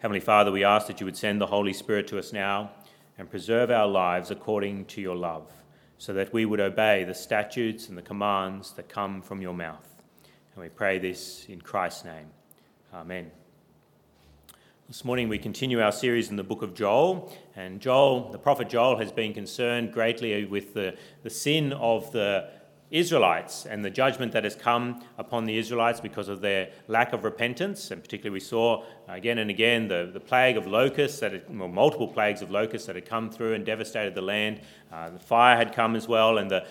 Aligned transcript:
Heavenly 0.00 0.20
Father, 0.20 0.52
we 0.52 0.62
ask 0.62 0.86
that 0.86 1.00
you 1.00 1.06
would 1.06 1.16
send 1.16 1.40
the 1.40 1.46
Holy 1.46 1.72
Spirit 1.72 2.06
to 2.06 2.20
us 2.20 2.32
now 2.32 2.70
and 3.18 3.28
preserve 3.28 3.68
our 3.68 3.88
lives 3.88 4.30
according 4.30 4.84
to 4.84 5.00
your 5.00 5.16
love, 5.16 5.50
so 5.98 6.12
that 6.12 6.32
we 6.32 6.44
would 6.44 6.60
obey 6.60 7.02
the 7.02 7.14
statutes 7.14 7.88
and 7.88 7.98
the 7.98 8.02
commands 8.02 8.70
that 8.74 8.88
come 8.88 9.20
from 9.20 9.42
your 9.42 9.54
mouth. 9.54 9.96
And 10.54 10.62
we 10.62 10.68
pray 10.68 11.00
this 11.00 11.46
in 11.48 11.60
Christ's 11.60 12.04
name. 12.04 12.28
Amen. 12.94 13.32
This 14.86 15.04
morning 15.04 15.28
we 15.28 15.36
continue 15.36 15.82
our 15.82 15.90
series 15.90 16.30
in 16.30 16.36
the 16.36 16.44
book 16.44 16.62
of 16.62 16.74
Joel, 16.74 17.32
and 17.56 17.80
Joel, 17.80 18.30
the 18.30 18.38
prophet 18.38 18.68
Joel, 18.68 18.98
has 18.98 19.10
been 19.10 19.34
concerned 19.34 19.92
greatly 19.92 20.44
with 20.44 20.74
the, 20.74 20.96
the 21.24 21.30
sin 21.30 21.72
of 21.72 22.12
the 22.12 22.48
Israelites 22.90 23.66
and 23.66 23.84
the 23.84 23.90
judgment 23.90 24.32
that 24.32 24.44
has 24.44 24.54
come 24.54 25.04
upon 25.18 25.44
the 25.44 25.58
Israelites 25.58 26.00
because 26.00 26.28
of 26.28 26.40
their 26.40 26.70
lack 26.86 27.12
of 27.12 27.24
repentance. 27.24 27.90
And 27.90 28.02
particularly, 28.02 28.32
we 28.34 28.40
saw 28.40 28.84
again 29.08 29.38
and 29.38 29.50
again 29.50 29.88
the, 29.88 30.10
the 30.12 30.20
plague 30.20 30.56
of 30.56 30.66
locusts, 30.66 31.20
that 31.20 31.32
had, 31.32 31.58
well, 31.58 31.68
multiple 31.68 32.08
plagues 32.08 32.40
of 32.40 32.50
locusts 32.50 32.86
that 32.86 32.96
had 32.96 33.06
come 33.06 33.30
through 33.30 33.54
and 33.54 33.66
devastated 33.66 34.14
the 34.14 34.22
land. 34.22 34.60
Uh, 34.90 35.10
the 35.10 35.18
fire 35.18 35.56
had 35.56 35.74
come 35.74 35.96
as 35.96 36.08
well, 36.08 36.38
and 36.38 36.50
the 36.50 36.66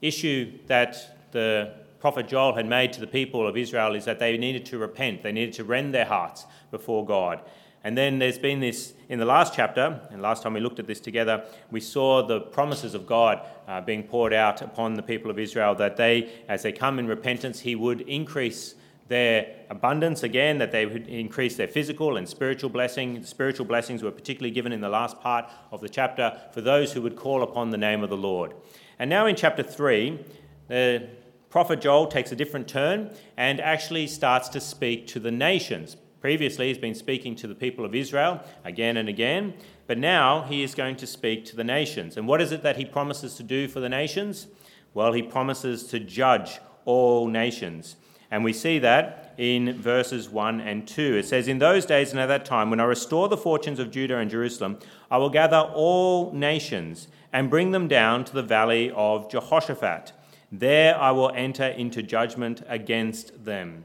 issue 0.00 0.58
that 0.66 1.30
the 1.32 1.74
prophet 2.00 2.28
Joel 2.28 2.54
had 2.54 2.66
made 2.66 2.92
to 2.94 3.00
the 3.00 3.06
people 3.06 3.46
of 3.46 3.56
Israel 3.56 3.94
is 3.94 4.04
that 4.04 4.18
they 4.18 4.36
needed 4.36 4.66
to 4.66 4.78
repent, 4.78 5.22
they 5.22 5.32
needed 5.32 5.54
to 5.54 5.64
rend 5.64 5.94
their 5.94 6.04
hearts 6.04 6.46
before 6.70 7.04
God. 7.04 7.40
And 7.84 7.96
then 7.96 8.18
there's 8.18 8.38
been 8.38 8.60
this 8.60 8.94
in 9.10 9.18
the 9.18 9.26
last 9.26 9.54
chapter, 9.54 10.00
and 10.10 10.22
last 10.22 10.42
time 10.42 10.54
we 10.54 10.60
looked 10.60 10.78
at 10.78 10.86
this 10.86 11.00
together, 11.00 11.44
we 11.70 11.80
saw 11.80 12.26
the 12.26 12.40
promises 12.40 12.94
of 12.94 13.06
God 13.06 13.42
uh, 13.68 13.82
being 13.82 14.02
poured 14.02 14.32
out 14.32 14.62
upon 14.62 14.94
the 14.94 15.02
people 15.02 15.30
of 15.30 15.38
Israel 15.38 15.74
that 15.74 15.98
they, 15.98 16.32
as 16.48 16.62
they 16.62 16.72
come 16.72 16.98
in 16.98 17.06
repentance, 17.06 17.60
He 17.60 17.76
would 17.76 18.00
increase 18.00 18.74
their 19.08 19.54
abundance 19.68 20.22
again, 20.22 20.56
that 20.58 20.72
they 20.72 20.86
would 20.86 21.08
increase 21.08 21.56
their 21.56 21.68
physical 21.68 22.16
and 22.16 22.26
spiritual 22.26 22.70
blessing. 22.70 23.22
Spiritual 23.22 23.66
blessings 23.66 24.02
were 24.02 24.10
particularly 24.10 24.50
given 24.50 24.72
in 24.72 24.80
the 24.80 24.88
last 24.88 25.20
part 25.20 25.50
of 25.70 25.82
the 25.82 25.88
chapter 25.88 26.40
for 26.52 26.62
those 26.62 26.92
who 26.92 27.02
would 27.02 27.16
call 27.16 27.42
upon 27.42 27.70
the 27.70 27.76
name 27.76 28.02
of 28.02 28.08
the 28.08 28.16
Lord. 28.16 28.54
And 28.98 29.10
now 29.10 29.26
in 29.26 29.36
chapter 29.36 29.62
3, 29.62 30.24
the 30.68 31.08
prophet 31.50 31.82
Joel 31.82 32.06
takes 32.06 32.32
a 32.32 32.36
different 32.36 32.66
turn 32.66 33.14
and 33.36 33.60
actually 33.60 34.06
starts 34.06 34.48
to 34.50 34.60
speak 34.60 35.06
to 35.08 35.20
the 35.20 35.30
nations, 35.30 35.96
Previously, 36.24 36.68
he's 36.68 36.78
been 36.78 36.94
speaking 36.94 37.36
to 37.36 37.46
the 37.46 37.54
people 37.54 37.84
of 37.84 37.94
Israel 37.94 38.40
again 38.64 38.96
and 38.96 39.10
again, 39.10 39.52
but 39.86 39.98
now 39.98 40.40
he 40.44 40.62
is 40.62 40.74
going 40.74 40.96
to 40.96 41.06
speak 41.06 41.44
to 41.44 41.54
the 41.54 41.62
nations. 41.62 42.16
And 42.16 42.26
what 42.26 42.40
is 42.40 42.50
it 42.50 42.62
that 42.62 42.78
he 42.78 42.86
promises 42.86 43.34
to 43.34 43.42
do 43.42 43.68
for 43.68 43.80
the 43.80 43.90
nations? 43.90 44.46
Well, 44.94 45.12
he 45.12 45.20
promises 45.20 45.84
to 45.88 46.00
judge 46.00 46.60
all 46.86 47.28
nations. 47.28 47.96
And 48.30 48.42
we 48.42 48.54
see 48.54 48.78
that 48.78 49.34
in 49.36 49.78
verses 49.78 50.30
1 50.30 50.62
and 50.62 50.88
2. 50.88 51.18
It 51.18 51.26
says, 51.26 51.46
In 51.46 51.58
those 51.58 51.84
days 51.84 52.12
and 52.12 52.18
at 52.18 52.28
that 52.28 52.46
time, 52.46 52.70
when 52.70 52.80
I 52.80 52.84
restore 52.84 53.28
the 53.28 53.36
fortunes 53.36 53.78
of 53.78 53.90
Judah 53.90 54.16
and 54.16 54.30
Jerusalem, 54.30 54.78
I 55.10 55.18
will 55.18 55.28
gather 55.28 55.58
all 55.74 56.32
nations 56.32 57.06
and 57.34 57.50
bring 57.50 57.72
them 57.72 57.86
down 57.86 58.24
to 58.24 58.32
the 58.32 58.42
valley 58.42 58.90
of 58.92 59.30
Jehoshaphat. 59.30 60.14
There 60.50 60.96
I 60.96 61.10
will 61.10 61.32
enter 61.34 61.66
into 61.66 62.02
judgment 62.02 62.62
against 62.66 63.44
them. 63.44 63.84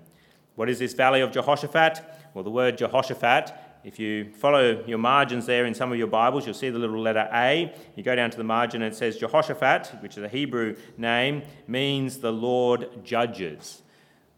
What 0.55 0.69
is 0.69 0.79
this 0.79 0.93
valley 0.93 1.19
of 1.19 1.33
Jehoshaphat? 1.33 2.18
Well, 2.33 2.43
the 2.43 2.51
word 2.51 2.77
Jehoshaphat, 2.77 3.53
if 3.83 3.97
you 3.97 4.31
follow 4.33 4.83
your 4.85 4.97
margins 4.97 5.45
there 5.45 5.65
in 5.65 5.73
some 5.73 5.91
of 5.91 5.97
your 5.97 6.07
Bibles, 6.07 6.45
you'll 6.45 6.53
see 6.53 6.69
the 6.69 6.77
little 6.77 7.01
letter 7.01 7.27
A. 7.33 7.73
You 7.95 8.03
go 8.03 8.15
down 8.15 8.29
to 8.29 8.37
the 8.37 8.43
margin 8.43 8.81
and 8.81 8.93
it 8.93 8.97
says 8.97 9.17
Jehoshaphat, 9.17 10.01
which 10.01 10.17
is 10.17 10.23
a 10.23 10.27
Hebrew 10.27 10.75
name, 10.97 11.43
means 11.67 12.19
the 12.19 12.31
Lord 12.31 13.03
judges. 13.03 13.81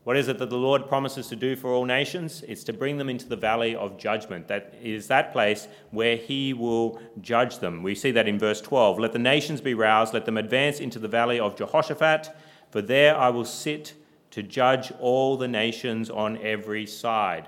What 0.03 0.17
is 0.17 0.28
it 0.30 0.39
that 0.39 0.50
the 0.50 0.58
Lord 0.58 0.88
promises 0.88 1.28
to 1.28 1.36
do 1.36 1.56
for 1.56 1.72
all 1.72 1.86
nations? 1.86 2.44
It's 2.48 2.64
to 2.64 2.73
bring 2.73 2.98
them 2.98 3.09
into 3.09 3.28
the 3.28 3.36
valley 3.36 3.75
of 3.75 3.98
judgment. 3.98 4.48
That 4.48 4.73
is 4.81 5.08
that 5.08 5.31
place 5.31 5.67
where 5.92 6.16
he 6.16 6.53
will 6.53 7.00
judge 7.20 7.59
them. 7.59 7.83
We 7.83 7.94
see 7.94 8.11
that 8.11 8.28
in 8.28 8.39
verse 8.39 8.61
12. 8.61 9.00
Let 9.00 9.11
the 9.11 9.20
nations 9.20 9.61
be 9.61 9.73
roused, 9.73 10.14
let 10.14 10.26
them 10.26 10.38
advance 10.38 10.80
into 10.80 10.98
the 10.98 11.08
valley 11.08 11.39
of 11.39 11.55
Jehoshaphat, 11.55 12.36
for 12.71 12.82
there 12.82 13.16
I 13.16 13.30
will 13.30 13.45
sit 13.45 13.93
to 14.32 14.42
judge 14.42 14.92
all 14.99 15.37
the 15.37 15.48
nations 15.48 16.10
on 16.10 16.37
every 16.37 16.87
side. 16.87 17.48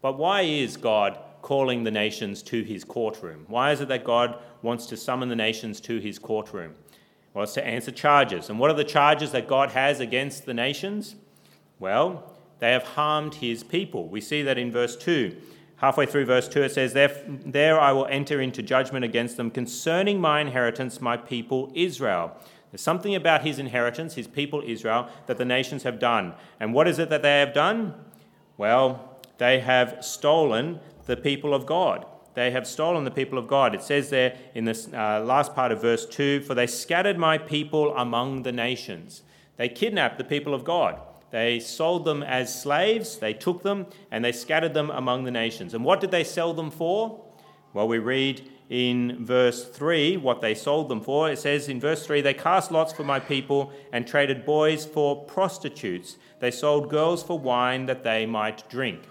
But 0.00 0.18
why 0.18 0.42
is 0.42 0.76
God 0.76 1.18
calling 1.42 1.84
the 1.84 1.90
nations 1.90 2.42
to 2.44 2.62
his 2.62 2.84
courtroom? 2.84 3.44
Why 3.48 3.72
is 3.72 3.80
it 3.80 3.88
that 3.88 4.04
God 4.04 4.38
wants 4.62 4.86
to 4.86 4.96
summon 4.96 5.28
the 5.28 5.36
nations 5.36 5.80
to 5.82 5.98
his 5.98 6.18
courtroom? 6.18 6.74
Well, 7.34 7.44
it's 7.44 7.54
to 7.54 7.66
answer 7.66 7.90
charges. 7.90 8.50
And 8.50 8.58
what 8.58 8.70
are 8.70 8.76
the 8.76 8.84
charges 8.84 9.32
that 9.32 9.48
God 9.48 9.70
has 9.70 10.00
against 10.00 10.46
the 10.46 10.54
nations? 10.54 11.14
Well, 11.78 12.34
they 12.58 12.72
have 12.72 12.82
harmed 12.82 13.36
his 13.36 13.62
people. 13.62 14.08
We 14.08 14.20
see 14.20 14.42
that 14.42 14.58
in 14.58 14.72
verse 14.72 14.96
2. 14.96 15.36
Halfway 15.76 16.06
through 16.06 16.24
verse 16.24 16.48
2, 16.48 16.62
it 16.62 16.72
says, 16.72 16.92
there, 16.92 17.16
there 17.28 17.80
I 17.80 17.92
will 17.92 18.06
enter 18.06 18.40
into 18.40 18.62
judgment 18.62 19.04
against 19.04 19.36
them 19.36 19.50
concerning 19.50 20.20
my 20.20 20.40
inheritance, 20.40 21.00
my 21.00 21.16
people 21.16 21.70
Israel. 21.74 22.36
There's 22.72 22.80
something 22.80 23.14
about 23.14 23.42
his 23.42 23.60
inheritance, 23.60 24.14
his 24.14 24.26
people 24.26 24.62
Israel, 24.66 25.08
that 25.26 25.38
the 25.38 25.44
nations 25.44 25.84
have 25.84 26.00
done. 26.00 26.34
And 26.58 26.74
what 26.74 26.88
is 26.88 26.98
it 26.98 27.10
that 27.10 27.22
they 27.22 27.38
have 27.38 27.54
done? 27.54 27.94
Well, 28.56 29.17
they 29.38 29.60
have 29.60 30.04
stolen 30.04 30.80
the 31.06 31.16
people 31.16 31.54
of 31.54 31.64
God. 31.66 32.04
They 32.34 32.50
have 32.50 32.66
stolen 32.66 33.04
the 33.04 33.10
people 33.10 33.38
of 33.38 33.48
God. 33.48 33.74
It 33.74 33.82
says 33.82 34.10
there 34.10 34.36
in 34.54 34.64
this 34.64 34.88
uh, 34.92 35.24
last 35.24 35.54
part 35.54 35.72
of 35.72 35.80
verse 35.80 36.06
2 36.06 36.42
For 36.42 36.54
they 36.54 36.66
scattered 36.66 37.18
my 37.18 37.38
people 37.38 37.96
among 37.96 38.42
the 38.42 38.52
nations. 38.52 39.22
They 39.56 39.68
kidnapped 39.68 40.18
the 40.18 40.24
people 40.24 40.54
of 40.54 40.62
God. 40.62 41.00
They 41.30 41.60
sold 41.60 42.04
them 42.04 42.22
as 42.22 42.62
slaves, 42.62 43.18
they 43.18 43.34
took 43.34 43.62
them, 43.62 43.86
and 44.10 44.24
they 44.24 44.32
scattered 44.32 44.72
them 44.72 44.90
among 44.90 45.24
the 45.24 45.30
nations. 45.30 45.74
And 45.74 45.84
what 45.84 46.00
did 46.00 46.10
they 46.10 46.24
sell 46.24 46.54
them 46.54 46.70
for? 46.70 47.24
Well, 47.74 47.88
we 47.88 47.98
read 47.98 48.50
in 48.70 49.24
verse 49.24 49.68
3 49.68 50.16
what 50.16 50.40
they 50.40 50.54
sold 50.54 50.88
them 50.88 51.00
for. 51.00 51.30
It 51.30 51.38
says 51.38 51.68
in 51.68 51.80
verse 51.80 52.06
3 52.06 52.20
They 52.20 52.34
cast 52.34 52.70
lots 52.70 52.92
for 52.92 53.04
my 53.04 53.20
people 53.20 53.72
and 53.92 54.06
traded 54.06 54.46
boys 54.46 54.86
for 54.86 55.24
prostitutes. 55.24 56.16
They 56.40 56.50
sold 56.50 56.88
girls 56.88 57.22
for 57.22 57.38
wine 57.38 57.86
that 57.86 58.04
they 58.04 58.24
might 58.26 58.68
drink. 58.70 59.02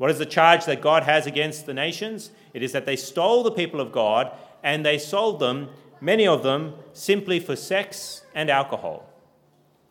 What 0.00 0.10
is 0.10 0.16
the 0.16 0.24
charge 0.24 0.64
that 0.64 0.80
God 0.80 1.02
has 1.02 1.26
against 1.26 1.66
the 1.66 1.74
nations? 1.74 2.30
It 2.54 2.62
is 2.62 2.72
that 2.72 2.86
they 2.86 2.96
stole 2.96 3.42
the 3.42 3.50
people 3.50 3.82
of 3.82 3.92
God 3.92 4.32
and 4.62 4.82
they 4.82 4.96
sold 4.96 5.40
them, 5.40 5.68
many 6.00 6.26
of 6.26 6.42
them, 6.42 6.72
simply 6.94 7.38
for 7.38 7.54
sex 7.54 8.22
and 8.34 8.48
alcohol. 8.48 9.06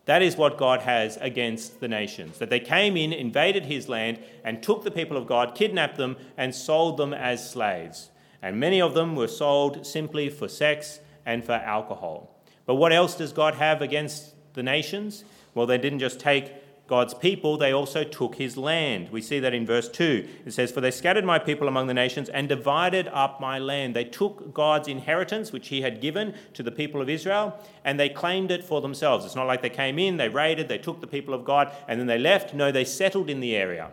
That 0.05 0.23
is 0.23 0.35
what 0.35 0.57
God 0.57 0.79
has 0.79 1.17
against 1.17 1.79
the 1.79 1.87
nations. 1.87 2.39
That 2.39 2.49
they 2.49 2.59
came 2.59 2.97
in, 2.97 3.13
invaded 3.13 3.65
his 3.65 3.87
land, 3.87 4.17
and 4.43 4.63
took 4.63 4.83
the 4.83 4.89
people 4.89 5.15
of 5.15 5.27
God, 5.27 5.53
kidnapped 5.53 5.97
them, 5.97 6.17
and 6.35 6.55
sold 6.55 6.97
them 6.97 7.13
as 7.13 7.47
slaves. 7.47 8.09
And 8.41 8.59
many 8.59 8.81
of 8.81 8.95
them 8.95 9.15
were 9.15 9.27
sold 9.27 9.85
simply 9.85 10.27
for 10.27 10.47
sex 10.47 11.01
and 11.23 11.45
for 11.45 11.51
alcohol. 11.51 12.35
But 12.65 12.75
what 12.77 12.93
else 12.93 13.13
does 13.13 13.31
God 13.31 13.53
have 13.53 13.83
against 13.83 14.33
the 14.55 14.63
nations? 14.63 15.23
Well, 15.53 15.67
they 15.67 15.77
didn't 15.77 15.99
just 15.99 16.19
take 16.19 16.51
God's 16.89 17.13
people, 17.13 17.55
they 17.55 17.72
also 17.72 18.03
took 18.03 18.35
his 18.35 18.57
land. 18.57 19.09
We 19.11 19.22
see 19.22 19.39
that 19.39 19.53
in 19.53 19.63
verse 19.63 19.88
2. 19.88 20.27
It 20.47 20.51
says, 20.53 20.72
For 20.72 20.81
they 20.81 20.89
scattered 20.89 21.23
my 21.23 21.38
people 21.38 21.67
among 21.67 21.85
the 21.85 21.94
nations 21.94 22.29
and 22.29 22.50
divided 22.50 23.07
up 23.09 23.39
my 23.39 23.59
land. 23.59 23.95
They 23.95 24.05
took 24.05 24.55
God's 24.55 24.88
inheritance, 24.88 25.51
which 25.51 25.67
he 25.67 25.81
had 25.81 26.01
given 26.01 26.33
to 26.55 26.63
the 26.63 26.72
people 26.72 27.00
of 27.00 27.07
Israel, 27.07 27.55
and 27.85 28.00
they 28.00 28.09
claimed 28.09 28.50
it 28.50 28.63
for 28.63 28.81
themselves. 28.81 29.23
It's 29.23 29.35
not 29.35 29.45
like 29.45 29.61
they 29.61 29.69
came 29.69 30.00
in, 30.00 30.17
they 30.17 30.29
raided, 30.29 30.67
they 30.67 30.79
took 30.79 31.00
the 31.00 31.05
people 31.05 31.35
of 31.35 31.45
God, 31.45 31.72
and 31.88 32.00
then 32.00 32.07
they 32.07 32.17
left. 32.17 32.55
No, 32.55 32.72
they 32.72 32.85
settled 32.85 33.29
in 33.29 33.39
the 33.39 33.56
area 33.56 33.91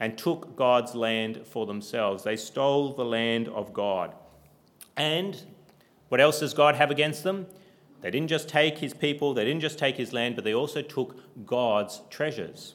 and 0.00 0.16
took 0.16 0.56
God's 0.56 0.94
land 0.94 1.42
for 1.44 1.66
themselves. 1.66 2.24
They 2.24 2.36
stole 2.36 2.94
the 2.94 3.04
land 3.04 3.46
of 3.48 3.74
God. 3.74 4.14
And 4.96 5.38
what 6.08 6.22
else 6.22 6.40
does 6.40 6.54
God 6.54 6.76
have 6.76 6.90
against 6.90 7.24
them? 7.24 7.46
They 8.02 8.10
didn't 8.10 8.28
just 8.28 8.48
take 8.48 8.78
his 8.78 8.92
people, 8.92 9.32
they 9.32 9.44
didn't 9.44 9.60
just 9.60 9.78
take 9.78 9.96
his 9.96 10.12
land, 10.12 10.34
but 10.34 10.44
they 10.44 10.54
also 10.54 10.82
took 10.82 11.46
God's 11.46 12.02
treasures. 12.10 12.74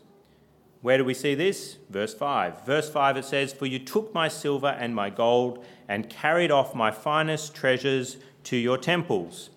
Where 0.81 0.97
do 0.97 1.03
we 1.03 1.13
see 1.13 1.35
this? 1.35 1.77
Verse 1.89 2.13
5. 2.13 2.65
Verse 2.65 2.89
5 2.89 3.17
it 3.17 3.25
says, 3.25 3.51
For 3.51 3.65
you 3.65 3.79
took 3.79 4.13
my 4.13 4.27
silver 4.27 4.67
and 4.67 4.95
my 4.95 5.09
gold 5.09 5.65
and 5.87 6.09
carried 6.09 6.51
off 6.51 6.73
my 6.73 6.91
finest 6.91 7.53
treasures 7.53 8.17
to 8.45 8.55
your 8.55 8.77
temples. 8.77 9.49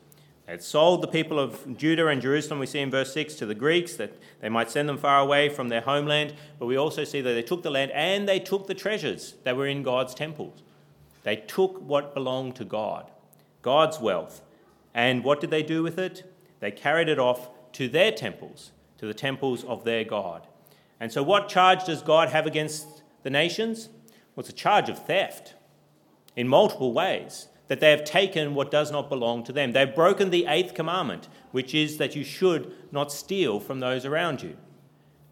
They 0.46 0.58
sold 0.58 1.02
the 1.02 1.08
people 1.08 1.38
of 1.38 1.76
Judah 1.76 2.08
and 2.08 2.20
Jerusalem, 2.20 2.58
we 2.58 2.66
see 2.66 2.80
in 2.80 2.90
verse 2.90 3.12
6, 3.14 3.34
to 3.34 3.46
the 3.46 3.54
Greeks 3.54 3.94
that 3.94 4.12
they 4.40 4.48
might 4.48 4.70
send 4.70 4.88
them 4.88 4.98
far 4.98 5.20
away 5.20 5.48
from 5.48 5.68
their 5.68 5.82
homeland. 5.82 6.34
But 6.58 6.66
we 6.66 6.76
also 6.76 7.04
see 7.04 7.20
that 7.20 7.32
they 7.32 7.42
took 7.42 7.62
the 7.62 7.70
land 7.70 7.92
and 7.92 8.28
they 8.28 8.40
took 8.40 8.66
the 8.66 8.74
treasures 8.74 9.34
that 9.44 9.56
were 9.56 9.68
in 9.68 9.84
God's 9.84 10.14
temples. 10.14 10.64
They 11.22 11.36
took 11.36 11.80
what 11.80 12.14
belonged 12.14 12.56
to 12.56 12.64
God, 12.64 13.08
God's 13.62 14.00
wealth, 14.00 14.40
and 14.94 15.24
what 15.24 15.40
did 15.40 15.50
they 15.50 15.62
do 15.62 15.82
with 15.82 15.98
it? 15.98 16.32
They 16.60 16.70
carried 16.70 17.08
it 17.08 17.18
off 17.18 17.48
to 17.72 17.88
their 17.88 18.12
temples, 18.12 18.72
to 18.98 19.06
the 19.06 19.14
temples 19.14 19.64
of 19.64 19.84
their 19.84 20.04
God. 20.04 20.46
And 20.98 21.12
so, 21.12 21.22
what 21.22 21.48
charge 21.48 21.84
does 21.84 22.02
God 22.02 22.28
have 22.28 22.46
against 22.46 23.02
the 23.22 23.30
nations? 23.30 23.88
Well, 24.34 24.40
it's 24.42 24.50
a 24.50 24.52
charge 24.52 24.88
of 24.88 25.04
theft 25.06 25.54
in 26.36 26.48
multiple 26.48 26.92
ways, 26.92 27.48
that 27.68 27.80
they 27.80 27.90
have 27.90 28.04
taken 28.04 28.54
what 28.54 28.70
does 28.70 28.90
not 28.90 29.08
belong 29.08 29.44
to 29.44 29.52
them. 29.52 29.72
They've 29.72 29.94
broken 29.94 30.30
the 30.30 30.46
eighth 30.46 30.74
commandment, 30.74 31.28
which 31.52 31.74
is 31.74 31.98
that 31.98 32.16
you 32.16 32.24
should 32.24 32.72
not 32.90 33.12
steal 33.12 33.60
from 33.60 33.80
those 33.80 34.04
around 34.04 34.42
you. 34.42 34.56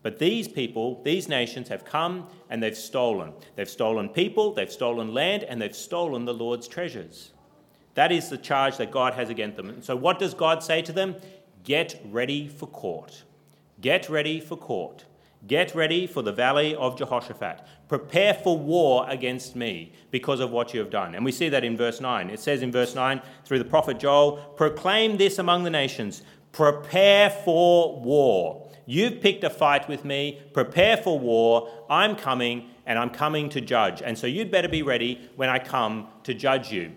But 0.03 0.19
these 0.19 0.47
people, 0.47 1.03
these 1.03 1.29
nations 1.29 1.69
have 1.69 1.85
come 1.85 2.29
and 2.49 2.63
they've 2.63 2.77
stolen. 2.77 3.33
They've 3.57 3.69
stolen 3.69 4.09
people, 4.09 4.53
they've 4.53 4.71
stolen 4.71 5.13
land, 5.13 5.43
and 5.43 5.61
they've 5.61 5.75
stolen 5.75 6.25
the 6.25 6.35
Lord's 6.35 6.69
treasures. 6.69 7.33
That 7.99 8.13
is 8.13 8.29
the 8.29 8.39
charge 8.39 8.77
that 8.77 8.93
God 8.93 9.15
has 9.15 9.29
against 9.29 9.57
them. 9.57 9.71
And 9.71 9.85
so, 9.85 9.97
what 9.97 10.21
does 10.21 10.33
God 10.33 10.63
say 10.63 10.83
to 10.83 10.93
them? 10.93 11.17
Get 11.65 12.01
ready 12.05 12.47
for 12.47 12.69
court. 12.69 13.25
Get 13.81 14.09
ready 14.09 14.39
for 14.39 14.57
court. 14.57 15.05
Get 15.49 15.75
ready 15.75 16.07
for 16.07 16.23
the 16.23 16.31
valley 16.31 16.77
of 16.77 16.97
Jehoshaphat. 16.97 17.61
Prepare 17.89 18.35
for 18.35 18.57
war 18.57 19.05
against 19.09 19.57
me 19.57 19.91
because 20.13 20.39
of 20.39 20.53
what 20.53 20.73
you 20.73 20.79
have 20.79 20.91
done. 20.91 21.17
And 21.17 21.25
we 21.25 21.33
see 21.33 21.49
that 21.49 21.65
in 21.65 21.77
verse 21.77 22.01
9. 22.01 22.31
It 22.31 22.39
says 22.39 22.63
in 22.63 22.71
verse 22.71 22.95
9 22.95 23.21
through 23.45 23.59
the 23.59 23.65
prophet 23.65 23.99
Joel 23.99 24.37
Proclaim 24.57 25.17
this 25.17 25.41
among 25.41 25.65
the 25.65 25.71
nations, 25.71 26.23
prepare 26.53 27.31
for 27.31 28.01
war. 28.01 28.71
You've 28.87 29.21
picked 29.21 29.43
a 29.43 29.51
fight 29.51 29.89
with 29.89 30.05
me, 30.05 30.41
prepare 30.53 30.99
for 30.99 31.19
war. 31.19 31.69
I'm 31.91 32.15
coming, 32.15 32.71
and 32.87 32.97
I'm 32.97 33.11
coming 33.11 33.49
to 33.49 33.61
judge. 33.61 34.03
And 34.03 34.17
so 34.17 34.29
you'd 34.29 34.53
better 34.53 34.69
be 34.69 34.83
ready 34.83 35.29
when 35.35 35.49
I 35.49 35.59
come 35.59 36.07
to 36.23 36.33
judge 36.33 36.71
you. 36.71 36.93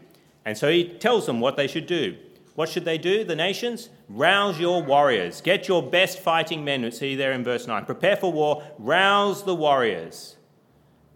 And 0.46 0.58
so 0.58 0.70
he 0.70 0.86
tells 0.86 1.26
them 1.26 1.40
what 1.40 1.58
they 1.58 1.68
should 1.68 1.86
do. 1.86 2.18
What 2.56 2.70
should 2.70 2.86
they 2.86 2.98
do, 2.98 3.24
the 3.24 3.36
nations? 3.36 3.90
Rouse 4.10 4.60
your 4.60 4.84
warriors. 4.84 5.40
Get 5.42 5.68
your 5.68 5.82
best 5.82 6.20
fighting 6.20 6.66
men. 6.66 6.90
See 6.92 7.16
there 7.16 7.32
in 7.32 7.44
verse 7.44 7.66
9. 7.66 7.86
Prepare 7.86 8.18
for 8.18 8.32
war. 8.32 8.64
Rouse 8.78 9.44
the 9.44 9.56
warriors. 9.56 10.36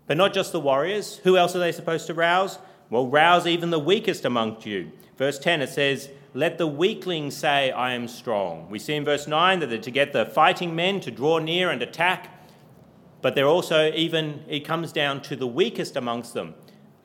But 0.07 0.17
not 0.17 0.33
just 0.33 0.51
the 0.51 0.59
warriors. 0.59 1.17
Who 1.23 1.37
else 1.37 1.55
are 1.55 1.59
they 1.59 1.71
supposed 1.71 2.07
to 2.07 2.13
rouse? 2.13 2.59
Well, 2.89 3.07
rouse 3.07 3.47
even 3.47 3.71
the 3.71 3.79
weakest 3.79 4.23
amongst 4.23 4.65
you. 4.65 4.91
Verse 5.17 5.37
10, 5.39 5.61
it 5.61 5.69
says, 5.69 6.09
Let 6.33 6.57
the 6.57 6.67
weakling 6.67 7.31
say, 7.31 7.71
I 7.71 7.93
am 7.93 8.07
strong. 8.07 8.69
We 8.69 8.79
see 8.79 8.93
in 8.93 9.03
verse 9.03 9.27
9 9.27 9.59
that 9.59 9.67
they're 9.67 9.79
to 9.79 9.91
get 9.91 10.13
the 10.13 10.25
fighting 10.25 10.75
men 10.75 11.01
to 11.01 11.11
draw 11.11 11.39
near 11.39 11.69
and 11.69 11.81
attack. 11.81 12.31
But 13.21 13.35
they're 13.35 13.47
also 13.47 13.91
even, 13.93 14.43
it 14.47 14.61
comes 14.61 14.91
down 14.91 15.21
to 15.23 15.35
the 15.35 15.47
weakest 15.47 15.95
amongst 15.95 16.33
them 16.33 16.53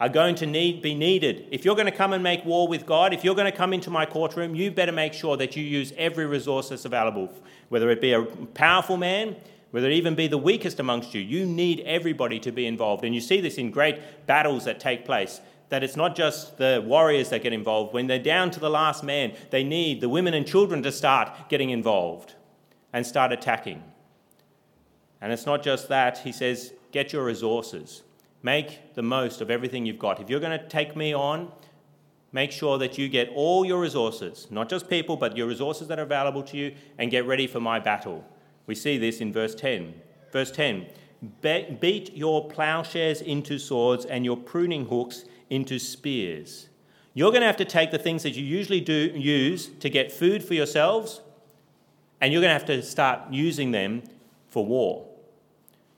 are 0.00 0.08
going 0.08 0.34
to 0.34 0.46
need, 0.46 0.80
be 0.80 0.94
needed. 0.94 1.46
If 1.50 1.64
you're 1.64 1.74
going 1.74 1.86
to 1.86 1.92
come 1.92 2.14
and 2.14 2.22
make 2.22 2.42
war 2.46 2.66
with 2.66 2.86
God, 2.86 3.12
if 3.12 3.22
you're 3.22 3.34
going 3.34 3.50
to 3.50 3.56
come 3.56 3.74
into 3.74 3.90
my 3.90 4.06
courtroom, 4.06 4.54
you 4.54 4.70
better 4.70 4.92
make 4.92 5.12
sure 5.12 5.36
that 5.36 5.54
you 5.56 5.62
use 5.62 5.92
every 5.98 6.24
resource 6.24 6.70
that's 6.70 6.86
available, 6.86 7.30
whether 7.68 7.90
it 7.90 8.00
be 8.00 8.14
a 8.14 8.22
powerful 8.22 8.96
man, 8.96 9.36
whether 9.72 9.88
it 9.88 9.92
even 9.92 10.14
be 10.14 10.26
the 10.26 10.38
weakest 10.38 10.80
amongst 10.80 11.14
you. 11.14 11.20
You 11.20 11.44
need 11.44 11.80
everybody 11.80 12.40
to 12.40 12.50
be 12.50 12.66
involved. 12.66 13.04
And 13.04 13.14
you 13.14 13.20
see 13.20 13.42
this 13.42 13.58
in 13.58 13.70
great 13.70 14.26
battles 14.26 14.64
that 14.64 14.80
take 14.80 15.04
place. 15.04 15.42
That 15.68 15.84
it's 15.84 15.96
not 15.96 16.16
just 16.16 16.56
the 16.56 16.82
warriors 16.84 17.28
that 17.28 17.42
get 17.42 17.52
involved. 17.52 17.92
When 17.92 18.06
they're 18.06 18.18
down 18.18 18.50
to 18.52 18.60
the 18.60 18.70
last 18.70 19.04
man, 19.04 19.34
they 19.50 19.62
need 19.62 20.00
the 20.00 20.08
women 20.08 20.32
and 20.34 20.46
children 20.46 20.82
to 20.82 20.90
start 20.90 21.30
getting 21.50 21.70
involved 21.70 22.34
and 22.92 23.06
start 23.06 23.32
attacking. 23.32 23.84
And 25.20 25.32
it's 25.32 25.46
not 25.46 25.62
just 25.62 25.88
that. 25.90 26.18
He 26.18 26.32
says, 26.32 26.72
get 26.90 27.12
your 27.12 27.24
resources. 27.24 28.02
Make 28.42 28.94
the 28.94 29.02
most 29.02 29.40
of 29.40 29.50
everything 29.50 29.84
you've 29.84 29.98
got. 29.98 30.20
If 30.20 30.30
you're 30.30 30.40
going 30.40 30.58
to 30.58 30.68
take 30.68 30.96
me 30.96 31.14
on, 31.14 31.52
make 32.32 32.52
sure 32.52 32.78
that 32.78 32.96
you 32.96 33.08
get 33.08 33.30
all 33.34 33.64
your 33.64 33.80
resources, 33.80 34.46
not 34.50 34.68
just 34.68 34.88
people, 34.88 35.16
but 35.16 35.36
your 35.36 35.46
resources 35.46 35.88
that 35.88 35.98
are 35.98 36.04
available 36.04 36.42
to 36.44 36.56
you, 36.56 36.74
and 36.98 37.10
get 37.10 37.26
ready 37.26 37.46
for 37.46 37.60
my 37.60 37.78
battle. 37.78 38.24
We 38.66 38.74
see 38.74 38.98
this 38.98 39.20
in 39.20 39.32
verse 39.32 39.54
10. 39.54 39.94
Verse 40.32 40.50
10 40.50 40.86
Beat 41.42 42.16
your 42.16 42.48
plowshares 42.48 43.20
into 43.20 43.58
swords 43.58 44.06
and 44.06 44.24
your 44.24 44.36
pruning 44.36 44.86
hooks 44.86 45.24
into 45.50 45.78
spears. 45.78 46.68
You're 47.12 47.30
going 47.30 47.42
to 47.42 47.46
have 47.46 47.56
to 47.58 47.64
take 47.64 47.90
the 47.90 47.98
things 47.98 48.22
that 48.22 48.36
you 48.36 48.44
usually 48.44 48.80
do 48.80 49.12
use 49.14 49.66
to 49.80 49.90
get 49.90 50.12
food 50.12 50.42
for 50.42 50.54
yourselves, 50.54 51.20
and 52.20 52.32
you're 52.32 52.40
going 52.40 52.54
to 52.54 52.58
have 52.58 52.66
to 52.66 52.82
start 52.82 53.32
using 53.32 53.72
them 53.72 54.02
for 54.48 54.64
war. 54.64 55.09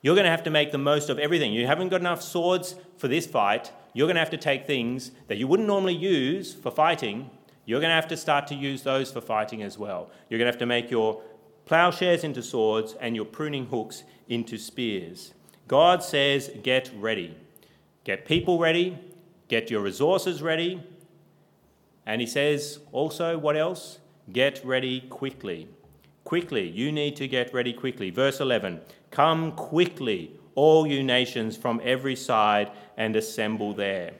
You're 0.02 0.16
going 0.16 0.24
to 0.24 0.30
have 0.30 0.42
to 0.44 0.50
make 0.50 0.72
the 0.72 0.78
most 0.78 1.08
of 1.08 1.18
everything. 1.18 1.52
You 1.52 1.66
haven't 1.66 1.88
got 1.88 2.00
enough 2.00 2.22
swords 2.22 2.74
for 2.98 3.06
this 3.06 3.24
fight. 3.24 3.70
You're 3.94 4.08
going 4.08 4.16
to 4.16 4.20
have 4.20 4.30
to 4.30 4.36
take 4.36 4.66
things 4.66 5.12
that 5.28 5.38
you 5.38 5.46
wouldn't 5.46 5.68
normally 5.68 5.94
use 5.94 6.52
for 6.52 6.72
fighting. 6.72 7.30
You're 7.64 7.80
going 7.80 7.90
to 7.90 7.94
have 7.94 8.08
to 8.08 8.16
start 8.16 8.48
to 8.48 8.56
use 8.56 8.82
those 8.82 9.12
for 9.12 9.20
fighting 9.20 9.62
as 9.62 9.78
well. 9.78 10.10
You're 10.28 10.38
going 10.38 10.46
to 10.46 10.52
have 10.52 10.58
to 10.58 10.66
make 10.66 10.90
your 10.90 11.22
plowshares 11.66 12.24
into 12.24 12.42
swords 12.42 12.94
and 13.00 13.14
your 13.14 13.24
pruning 13.24 13.66
hooks 13.66 14.02
into 14.28 14.58
spears. 14.58 15.34
God 15.68 16.02
says, 16.02 16.50
get 16.62 16.90
ready. 16.98 17.36
Get 18.04 18.26
people 18.26 18.58
ready, 18.58 18.98
get 19.46 19.70
your 19.70 19.80
resources 19.80 20.42
ready. 20.42 20.82
And 22.04 22.20
He 22.20 22.26
says 22.26 22.80
also, 22.90 23.38
what 23.38 23.56
else? 23.56 24.00
Get 24.32 24.64
ready 24.64 25.02
quickly. 25.02 25.68
Quickly. 26.24 26.68
You 26.68 26.90
need 26.90 27.14
to 27.16 27.28
get 27.28 27.54
ready 27.54 27.72
quickly. 27.72 28.10
Verse 28.10 28.40
11 28.40 28.80
Come 29.12 29.52
quickly, 29.52 30.40
all 30.54 30.86
you 30.86 31.02
nations 31.02 31.56
from 31.56 31.80
every 31.84 32.16
side, 32.16 32.72
and 32.96 33.14
assemble 33.14 33.74
there. 33.74 34.14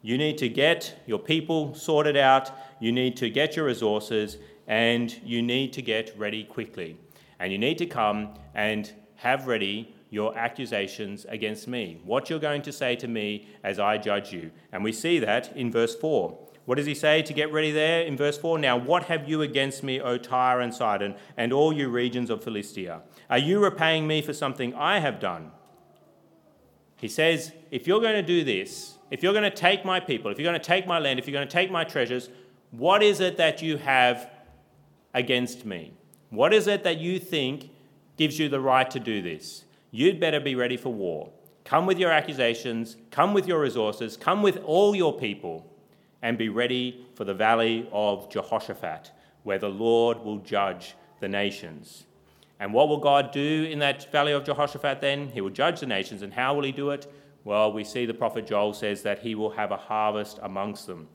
You 0.00 0.16
need 0.16 0.38
to 0.38 0.48
get 0.48 1.02
your 1.06 1.18
people 1.18 1.74
sorted 1.74 2.16
out, 2.16 2.50
you 2.80 2.90
need 2.90 3.16
to 3.18 3.28
get 3.28 3.56
your 3.56 3.66
resources, 3.66 4.38
and 4.66 5.14
you 5.22 5.42
need 5.42 5.74
to 5.74 5.82
get 5.82 6.18
ready 6.18 6.44
quickly. 6.44 6.96
And 7.38 7.52
you 7.52 7.58
need 7.58 7.76
to 7.78 7.86
come 7.86 8.34
and 8.54 8.90
have 9.16 9.46
ready 9.46 9.94
your 10.10 10.36
accusations 10.36 11.26
against 11.28 11.68
me, 11.68 12.00
what 12.04 12.30
you're 12.30 12.38
going 12.38 12.62
to 12.62 12.72
say 12.72 12.96
to 12.96 13.06
me 13.06 13.48
as 13.62 13.78
I 13.78 13.98
judge 13.98 14.32
you. 14.32 14.50
And 14.72 14.82
we 14.82 14.92
see 14.92 15.18
that 15.18 15.54
in 15.54 15.70
verse 15.70 15.94
4. 15.94 16.47
What 16.68 16.76
does 16.76 16.84
he 16.84 16.94
say 16.94 17.22
to 17.22 17.32
get 17.32 17.50
ready 17.50 17.70
there 17.70 18.02
in 18.02 18.14
verse 18.14 18.36
4? 18.36 18.58
Now, 18.58 18.76
what 18.76 19.04
have 19.04 19.26
you 19.26 19.40
against 19.40 19.82
me, 19.82 20.02
O 20.02 20.18
Tyre 20.18 20.60
and 20.60 20.74
Sidon, 20.74 21.14
and 21.34 21.50
all 21.50 21.72
you 21.72 21.88
regions 21.88 22.28
of 22.28 22.44
Philistia? 22.44 23.00
Are 23.30 23.38
you 23.38 23.58
repaying 23.58 24.06
me 24.06 24.20
for 24.20 24.34
something 24.34 24.74
I 24.74 24.98
have 24.98 25.18
done? 25.18 25.50
He 26.96 27.08
says, 27.08 27.52
if 27.70 27.86
you're 27.86 28.02
going 28.02 28.16
to 28.16 28.22
do 28.22 28.44
this, 28.44 28.98
if 29.10 29.22
you're 29.22 29.32
going 29.32 29.50
to 29.50 29.56
take 29.56 29.82
my 29.86 29.98
people, 29.98 30.30
if 30.30 30.38
you're 30.38 30.44
going 30.44 30.60
to 30.60 30.66
take 30.66 30.86
my 30.86 30.98
land, 30.98 31.18
if 31.18 31.26
you're 31.26 31.32
going 31.32 31.48
to 31.48 31.50
take 31.50 31.70
my 31.70 31.84
treasures, 31.84 32.28
what 32.70 33.02
is 33.02 33.20
it 33.20 33.38
that 33.38 33.62
you 33.62 33.78
have 33.78 34.30
against 35.14 35.64
me? 35.64 35.94
What 36.28 36.52
is 36.52 36.66
it 36.66 36.84
that 36.84 36.98
you 36.98 37.18
think 37.18 37.70
gives 38.18 38.38
you 38.38 38.50
the 38.50 38.60
right 38.60 38.90
to 38.90 39.00
do 39.00 39.22
this? 39.22 39.64
You'd 39.90 40.20
better 40.20 40.38
be 40.38 40.54
ready 40.54 40.76
for 40.76 40.92
war. 40.92 41.30
Come 41.64 41.86
with 41.86 41.98
your 41.98 42.10
accusations, 42.10 42.98
come 43.10 43.32
with 43.32 43.48
your 43.48 43.58
resources, 43.58 44.18
come 44.18 44.42
with 44.42 44.58
all 44.66 44.94
your 44.94 45.18
people 45.18 45.64
and 46.22 46.36
be 46.36 46.48
ready 46.48 47.06
for 47.14 47.24
the 47.24 47.34
valley 47.34 47.88
of 47.92 48.30
Jehoshaphat, 48.30 49.12
where 49.42 49.58
the 49.58 49.68
Lord 49.68 50.18
will 50.18 50.38
judge 50.38 50.94
the 51.20 51.28
nations. 51.28 52.06
And 52.60 52.72
what 52.72 52.88
will 52.88 52.98
God 52.98 53.30
do 53.30 53.68
in 53.70 53.78
that 53.78 54.10
valley 54.10 54.32
of 54.32 54.44
Jehoshaphat 54.44 55.00
then? 55.00 55.28
He 55.28 55.40
will 55.40 55.50
judge 55.50 55.80
the 55.80 55.86
nations. 55.86 56.22
And 56.22 56.32
how 56.32 56.54
will 56.54 56.64
he 56.64 56.72
do 56.72 56.90
it? 56.90 57.12
Well, 57.44 57.72
we 57.72 57.84
see 57.84 58.04
the 58.04 58.14
prophet 58.14 58.46
Joel 58.46 58.74
says 58.74 59.02
that 59.02 59.20
he 59.20 59.34
will 59.34 59.50
have 59.50 59.70
a 59.70 59.76
harvest 59.76 60.40
amongst 60.42 60.86
them. 60.86 61.08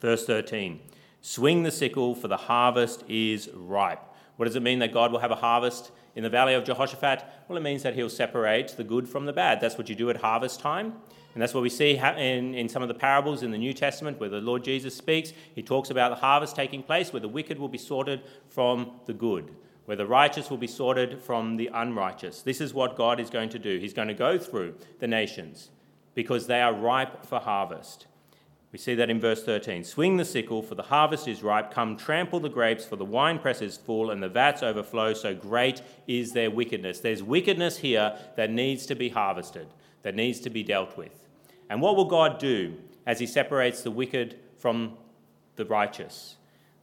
Verse 0.00 0.26
13 0.26 0.80
Swing 1.20 1.62
the 1.62 1.70
sickle, 1.70 2.16
for 2.16 2.26
the 2.26 2.36
harvest 2.36 3.04
is 3.08 3.48
ripe. 3.54 4.02
What 4.36 4.46
does 4.46 4.56
it 4.56 4.62
mean 4.62 4.80
that 4.80 4.92
God 4.92 5.12
will 5.12 5.20
have 5.20 5.30
a 5.30 5.36
harvest 5.36 5.92
in 6.16 6.24
the 6.24 6.30
valley 6.30 6.54
of 6.54 6.64
Jehoshaphat? 6.64 7.24
Well, 7.46 7.56
it 7.56 7.62
means 7.62 7.84
that 7.84 7.94
he'll 7.94 8.10
separate 8.10 8.76
the 8.76 8.82
good 8.82 9.08
from 9.08 9.24
the 9.26 9.32
bad. 9.32 9.60
That's 9.60 9.78
what 9.78 9.88
you 9.88 9.94
do 9.94 10.10
at 10.10 10.16
harvest 10.16 10.58
time. 10.58 10.94
And 11.34 11.40
that's 11.40 11.54
what 11.54 11.62
we 11.62 11.70
see 11.70 11.96
in, 11.96 12.54
in 12.54 12.68
some 12.68 12.82
of 12.82 12.88
the 12.88 12.94
parables 12.94 13.42
in 13.42 13.50
the 13.50 13.58
New 13.58 13.72
Testament 13.72 14.20
where 14.20 14.28
the 14.28 14.40
Lord 14.40 14.62
Jesus 14.62 14.94
speaks. 14.94 15.32
He 15.54 15.62
talks 15.62 15.90
about 15.90 16.10
the 16.10 16.16
harvest 16.16 16.54
taking 16.54 16.82
place 16.82 17.12
where 17.12 17.20
the 17.20 17.28
wicked 17.28 17.58
will 17.58 17.68
be 17.68 17.78
sorted 17.78 18.20
from 18.48 18.92
the 19.06 19.14
good, 19.14 19.54
where 19.86 19.96
the 19.96 20.06
righteous 20.06 20.50
will 20.50 20.58
be 20.58 20.66
sorted 20.66 21.20
from 21.22 21.56
the 21.56 21.70
unrighteous. 21.72 22.42
This 22.42 22.60
is 22.60 22.74
what 22.74 22.96
God 22.96 23.18
is 23.18 23.30
going 23.30 23.48
to 23.50 23.58
do. 23.58 23.78
He's 23.78 23.94
going 23.94 24.08
to 24.08 24.14
go 24.14 24.38
through 24.38 24.74
the 24.98 25.06
nations 25.06 25.70
because 26.14 26.46
they 26.46 26.60
are 26.60 26.74
ripe 26.74 27.24
for 27.24 27.38
harvest. 27.38 28.06
We 28.72 28.78
see 28.78 28.94
that 28.94 29.10
in 29.10 29.20
verse 29.20 29.44
13. 29.44 29.84
Swing 29.84 30.16
the 30.16 30.24
sickle, 30.24 30.62
for 30.62 30.74
the 30.74 30.82
harvest 30.82 31.28
is 31.28 31.42
ripe. 31.42 31.70
Come, 31.70 31.96
trample 31.96 32.40
the 32.40 32.48
grapes, 32.48 32.86
for 32.86 32.96
the 32.96 33.04
winepress 33.04 33.60
is 33.60 33.76
full, 33.76 34.10
and 34.10 34.22
the 34.22 34.30
vats 34.30 34.62
overflow, 34.62 35.12
so 35.12 35.34
great 35.34 35.82
is 36.06 36.32
their 36.32 36.50
wickedness. 36.50 37.00
There's 37.00 37.22
wickedness 37.22 37.78
here 37.78 38.16
that 38.36 38.50
needs 38.50 38.86
to 38.86 38.94
be 38.94 39.10
harvested, 39.10 39.68
that 40.02 40.14
needs 40.14 40.40
to 40.40 40.50
be 40.50 40.62
dealt 40.62 40.96
with. 40.96 41.21
And 41.72 41.80
what 41.80 41.96
will 41.96 42.04
God 42.04 42.38
do 42.38 42.74
as 43.06 43.18
he 43.18 43.26
separates 43.26 43.80
the 43.80 43.90
wicked 43.90 44.38
from 44.58 44.92
the 45.56 45.64
righteous? 45.64 46.36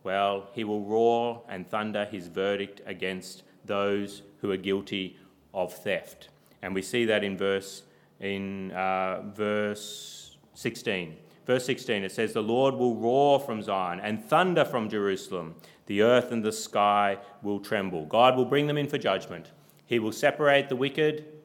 Well, 0.03 0.47
he 0.53 0.63
will 0.63 0.81
roar 0.81 1.43
and 1.47 1.67
thunder 1.69 2.05
his 2.05 2.25
verdict 2.25 2.81
against 2.87 3.43
those 3.63 4.23
who 4.41 4.49
are 4.49 4.57
guilty 4.57 5.15
of 5.53 5.71
theft. 5.71 6.29
And 6.63 6.73
we 6.73 6.81
see 6.81 7.05
that 7.05 7.23
in 7.23 7.37
verse 7.37 7.83
in 8.19 8.71
uh, 8.71 9.21
verse 9.35 10.37
16. 10.55 11.17
Verse 11.45 11.67
16 11.67 12.03
it 12.03 12.11
says 12.11 12.33
the 12.33 12.41
Lord 12.41 12.73
will 12.73 12.95
roar 12.95 13.39
from 13.39 13.61
Zion 13.61 13.99
and 13.99 14.25
thunder 14.25 14.65
from 14.65 14.89
Jerusalem. 14.89 15.53
The 15.85 16.01
earth 16.01 16.31
and 16.31 16.43
the 16.43 16.51
sky 16.51 17.19
will 17.43 17.59
tremble. 17.59 18.07
God 18.07 18.35
will 18.35 18.45
bring 18.45 18.65
them 18.65 18.79
in 18.79 18.87
for 18.87 18.97
judgment. 18.97 19.51
He 19.85 19.99
will 19.99 20.11
separate 20.11 20.67
the 20.67 20.75
wicked 20.75 21.38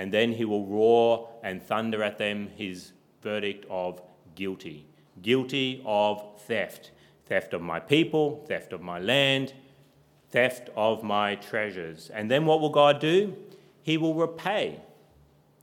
and 0.00 0.10
then 0.10 0.32
he 0.32 0.46
will 0.46 0.64
roar 0.64 1.28
and 1.42 1.62
thunder 1.62 2.02
at 2.02 2.16
them 2.16 2.48
his 2.56 2.92
verdict 3.20 3.66
of 3.68 4.00
guilty. 4.34 4.86
Guilty 5.20 5.82
of 5.84 6.40
theft. 6.46 6.92
Theft 7.26 7.52
of 7.52 7.60
my 7.60 7.80
people, 7.80 8.42
theft 8.48 8.72
of 8.72 8.80
my 8.80 8.98
land, 8.98 9.52
theft 10.30 10.70
of 10.74 11.02
my 11.02 11.34
treasures. 11.34 12.08
And 12.14 12.30
then 12.30 12.46
what 12.46 12.62
will 12.62 12.70
God 12.70 12.98
do? 12.98 13.36
He 13.82 13.98
will 13.98 14.14
repay 14.14 14.80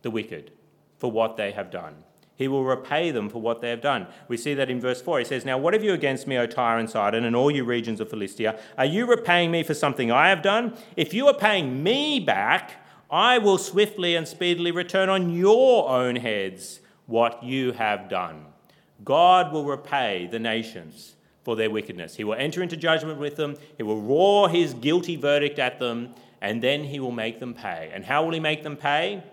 the 0.04 0.12
wicked 0.12 0.52
for 1.00 1.12
what 1.12 1.36
they 1.36 1.50
have 1.54 1.72
done. 1.72 1.96
He 2.36 2.48
will 2.48 2.64
repay 2.64 3.10
them 3.10 3.30
for 3.30 3.42
what 3.42 3.62
they 3.62 3.72
have 3.72 3.82
done. 3.82 4.06
We 4.28 4.38
see 4.38 4.54
that 4.54 4.70
in 4.70 4.80
verse 4.80 5.02
4. 5.02 5.18
He 5.18 5.26
says, 5.26 5.46
Now, 5.46 5.58
what 5.58 5.74
have 5.74 5.84
you 5.84 5.94
against 5.94 6.28
me, 6.28 6.38
O 6.38 6.46
Tyre 6.46 6.78
and 6.78 6.88
Sidon, 6.88 7.26
and 7.26 7.36
all 7.36 7.50
you 7.50 7.64
regions 7.64 8.00
of 8.00 8.12
Philistia? 8.12 8.60
Are 8.78 8.86
you 8.86 9.08
repaying 9.08 9.50
me 9.50 9.64
for 9.64 9.74
something 9.74 10.12
I 10.12 10.30
have 10.30 10.44
done? 10.44 10.78
If 10.96 11.12
you 11.16 11.26
are 11.26 11.34
paying 11.34 11.82
me 11.82 12.20
back, 12.20 12.84
I 13.10 13.38
will 13.38 13.58
swiftly 13.58 14.16
and 14.16 14.28
speedily 14.28 14.72
return 14.72 15.10
on 15.10 15.34
your 15.34 15.90
own 15.90 16.18
heads 16.18 16.82
what 17.06 17.42
you 17.44 17.72
have 17.72 18.10
done. 18.10 18.46
God 19.04 19.54
will 19.54 19.66
repay 19.66 20.28
the 20.30 20.40
nations 20.40 21.16
for 21.44 21.56
their 21.56 21.70
wickedness. 21.70 22.16
He 22.16 22.26
will 22.26 22.34
enter 22.34 22.62
into 22.62 22.76
judgment 22.76 23.20
with 23.20 23.38
them, 23.38 23.56
he 23.78 23.84
will 23.84 24.02
roar 24.02 24.50
his 24.50 24.74
guilty 24.74 25.16
verdict 25.16 25.60
at 25.60 25.80
them, 25.80 26.14
and 26.42 26.62
then 26.62 26.84
he 26.84 27.00
will 27.00 27.12
make 27.12 27.40
them 27.40 27.54
pay. 27.54 27.90
And 27.94 28.04
how 28.04 28.26
will 28.26 28.34
he 28.34 28.40
make 28.40 28.64
them 28.64 28.76
pay? 28.76 29.24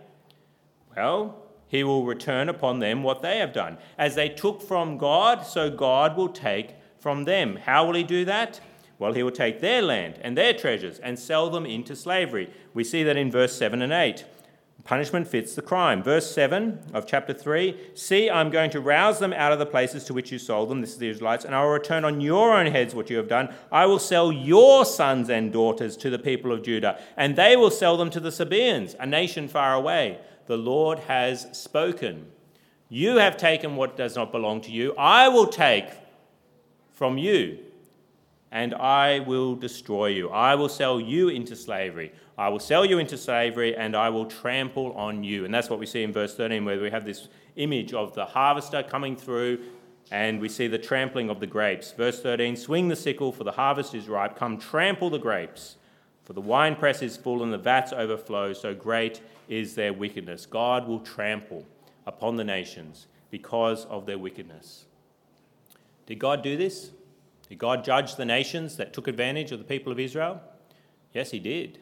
Well, 0.97 1.43
he 1.67 1.83
will 1.83 2.05
return 2.05 2.49
upon 2.49 2.79
them 2.79 3.03
what 3.03 3.23
they 3.23 3.39
have 3.39 3.53
done. 3.53 3.79
As 3.99 4.15
they 4.15 4.29
took 4.29 4.63
from 4.63 4.97
God, 4.97 5.45
so 5.45 5.69
God 5.69 6.17
will 6.17 6.29
take 6.29 6.77
from 7.01 7.25
them. 7.25 7.57
How 7.57 7.85
will 7.85 7.95
he 7.95 8.05
do 8.05 8.25
that? 8.27 8.61
Well, 8.99 9.13
he 9.13 9.23
will 9.23 9.31
take 9.31 9.61
their 9.61 9.83
land 9.83 10.19
and 10.23 10.37
their 10.37 10.55
treasures 10.55 10.99
and 10.99 11.19
sell 11.19 11.51
them 11.51 11.67
into 11.67 11.97
slavery. 11.97 12.51
We 12.73 12.85
see 12.85 13.03
that 13.03 13.17
in 13.17 13.31
verse 13.31 13.57
7 13.57 13.83
and 13.83 13.93
8. 13.93 14.25
Punishment 14.85 15.27
fits 15.27 15.55
the 15.55 15.63
crime. 15.63 16.03
Verse 16.03 16.31
7 16.31 16.79
of 16.93 17.07
chapter 17.07 17.33
3 17.33 17.75
See, 17.95 18.29
I'm 18.29 18.51
going 18.51 18.71
to 18.71 18.81
rouse 18.81 19.19
them 19.19 19.33
out 19.33 19.51
of 19.51 19.59
the 19.59 19.65
places 19.65 20.05
to 20.05 20.15
which 20.15 20.31
you 20.31 20.39
sold 20.39 20.69
them, 20.69 20.83
this 20.83 20.93
is 20.93 20.99
the 20.99 21.09
Israelites, 21.09 21.47
and 21.47 21.55
I 21.55 21.63
will 21.63 21.71
return 21.71 22.05
on 22.05 22.21
your 22.21 22.55
own 22.55 22.67
heads 22.67 22.95
what 22.95 23.09
you 23.09 23.17
have 23.17 23.29
done. 23.29 23.55
I 23.73 23.87
will 23.87 23.99
sell 23.99 24.31
your 24.31 24.85
sons 24.85 25.31
and 25.31 25.51
daughters 25.51 25.97
to 25.99 26.11
the 26.11 26.19
people 26.19 26.53
of 26.53 26.63
Judah, 26.63 27.01
and 27.17 27.35
they 27.35 27.57
will 27.57 27.71
sell 27.71 27.97
them 27.97 28.11
to 28.11 28.21
the 28.21 28.29
Sabeans, 28.29 28.95
a 29.01 29.07
nation 29.07 29.49
far 29.49 29.73
away. 29.73 30.19
The 30.47 30.59
Lord 30.59 30.99
has 31.01 31.47
spoken. 31.59 32.27
You 32.91 33.17
have 33.17 33.39
taken 33.39 33.77
what 33.77 33.97
does 33.97 34.15
not 34.15 34.33
belong 34.33 34.61
to 34.63 34.71
you. 34.71 34.95
I 34.99 35.29
will 35.29 35.47
take 35.47 35.87
from 36.93 37.17
you 37.17 37.59
and 38.55 38.73
I 38.73 39.19
will 39.19 39.57
destroy 39.57 40.07
you. 40.07 40.31
I 40.31 40.55
will 40.55 40.69
sell 40.69 41.01
you 41.01 41.29
into 41.29 41.57
slavery. 41.57 42.13
I 42.39 42.49
will 42.49 42.61
sell 42.61 42.85
you 42.85 43.01
into 43.01 43.19
slavery 43.19 43.77
and 43.77 43.97
I 43.97 44.09
will 44.11 44.27
trample 44.27 44.93
on 44.93 45.25
you. 45.25 45.45
And 45.45 45.53
that's 45.53 45.69
what 45.69 45.81
we 45.81 45.87
see 45.87 46.05
in 46.05 46.13
verse 46.13 46.37
13, 46.37 46.65
where 46.65 46.81
we 46.81 46.89
have 46.89 47.05
this 47.05 47.27
image 47.57 47.93
of 47.93 48.15
the 48.15 48.25
harvester 48.25 48.85
coming 48.85 49.17
through 49.17 49.59
and 50.13 50.41
we 50.41 50.49
see 50.49 50.69
the 50.69 50.79
trampling 50.79 51.31
of 51.31 51.41
the 51.41 51.49
grapes. 51.49 51.91
Verse 51.91 52.23
13 52.23 52.57
Swing 52.57 52.87
the 52.87 52.95
sickle, 52.95 53.33
for 53.33 53.43
the 53.43 53.53
harvest 53.53 53.93
is 53.93 54.09
ripe. 54.09 54.37
Come 54.37 54.57
trample 54.57 55.11
the 55.11 55.19
grapes, 55.19 55.75
for 56.23 56.33
the 56.33 56.41
winepress 56.41 57.03
is 57.03 57.17
full 57.17 57.43
and 57.43 57.53
the 57.53 57.59
vats 57.59 57.93
overflow. 57.93 58.53
So 58.53 58.73
great 58.73 59.21
is 59.49 59.75
their 59.75 59.93
wickedness. 59.93 60.47
God 60.47 60.87
will 60.87 61.01
trample 61.01 61.67
upon 62.07 62.37
the 62.37 62.45
nations 62.45 63.09
because 63.33 63.85
of 63.87 64.07
their 64.07 64.19
wickedness. 64.19 64.85
Did 66.07 66.21
God 66.21 66.43
do 66.45 66.57
this? 66.57 66.93
Did 67.49 67.59
God 67.59 67.85
judge 67.85 68.17
the 68.17 68.25
nations 68.25 68.77
that 68.77 68.93
took 68.93 69.07
advantage 69.07 69.53
of 69.53 69.59
the 69.59 69.65
people 69.65 69.93
of 69.93 70.01
Israel? 70.01 70.41
Yes, 71.13 71.31
He 71.31 71.39
did. 71.39 71.79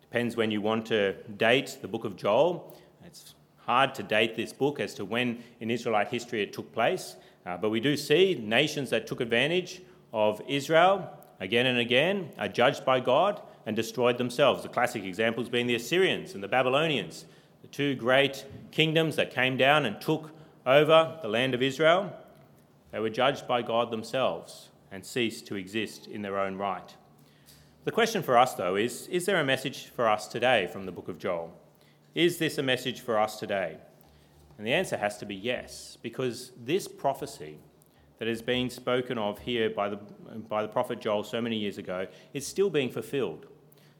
Depends 0.00 0.36
when 0.36 0.50
you 0.50 0.60
want 0.60 0.86
to 0.86 1.12
date 1.36 1.78
the 1.80 1.88
book 1.88 2.04
of 2.04 2.16
Joel. 2.16 2.76
It's 3.04 3.34
hard 3.58 3.94
to 3.96 4.02
date 4.02 4.34
this 4.34 4.52
book 4.52 4.80
as 4.80 4.94
to 4.94 5.04
when 5.04 5.42
in 5.60 5.70
Israelite 5.70 6.08
history 6.08 6.42
it 6.42 6.52
took 6.52 6.72
place, 6.72 7.16
uh, 7.44 7.56
but 7.56 7.70
we 7.70 7.80
do 7.80 7.96
see 7.96 8.34
nations 8.34 8.90
that 8.90 9.06
took 9.06 9.20
advantage 9.20 9.82
of 10.12 10.40
Israel 10.48 11.08
again 11.40 11.66
and 11.66 11.78
again 11.78 12.30
are 12.38 12.48
judged 12.48 12.84
by 12.84 13.00
God 13.00 13.40
and 13.64 13.76
destroyed 13.76 14.18
themselves. 14.18 14.62
The 14.62 14.68
classic 14.68 15.04
examples 15.04 15.48
being 15.48 15.66
the 15.66 15.74
Assyrians 15.74 16.34
and 16.34 16.42
the 16.42 16.48
Babylonians, 16.48 17.26
the 17.62 17.68
two 17.68 17.94
great 17.94 18.44
kingdoms 18.70 19.16
that 19.16 19.32
came 19.32 19.56
down 19.56 19.86
and 19.86 20.00
took 20.00 20.30
over 20.64 21.18
the 21.22 21.28
land 21.28 21.54
of 21.54 21.62
Israel. 21.62 22.12
They 22.92 23.00
were 23.00 23.10
judged 23.10 23.46
by 23.46 23.62
God 23.62 23.90
themselves 23.90 24.68
and 24.96 25.04
cease 25.04 25.42
to 25.42 25.56
exist 25.56 26.06
in 26.06 26.22
their 26.22 26.38
own 26.38 26.56
right. 26.56 26.96
The 27.84 27.92
question 27.92 28.22
for 28.22 28.38
us, 28.38 28.54
though, 28.54 28.76
is 28.76 29.06
is 29.08 29.26
there 29.26 29.38
a 29.38 29.44
message 29.44 29.88
for 29.94 30.08
us 30.08 30.26
today 30.26 30.68
from 30.72 30.86
the 30.86 30.90
book 30.90 31.08
of 31.08 31.18
Joel? 31.18 31.52
Is 32.14 32.38
this 32.38 32.56
a 32.56 32.62
message 32.62 33.02
for 33.02 33.18
us 33.18 33.38
today? 33.38 33.76
And 34.56 34.66
the 34.66 34.72
answer 34.72 34.96
has 34.96 35.18
to 35.18 35.26
be 35.26 35.34
yes, 35.34 35.98
because 36.00 36.52
this 36.56 36.88
prophecy 36.88 37.58
that 38.18 38.26
has 38.26 38.40
been 38.40 38.70
spoken 38.70 39.18
of 39.18 39.38
here 39.40 39.68
by 39.68 39.90
the, 39.90 39.96
by 40.48 40.62
the 40.62 40.68
prophet 40.68 40.98
Joel 40.98 41.24
so 41.24 41.42
many 41.42 41.58
years 41.58 41.76
ago 41.76 42.06
is 42.32 42.46
still 42.46 42.70
being 42.70 42.90
fulfilled. 42.90 43.44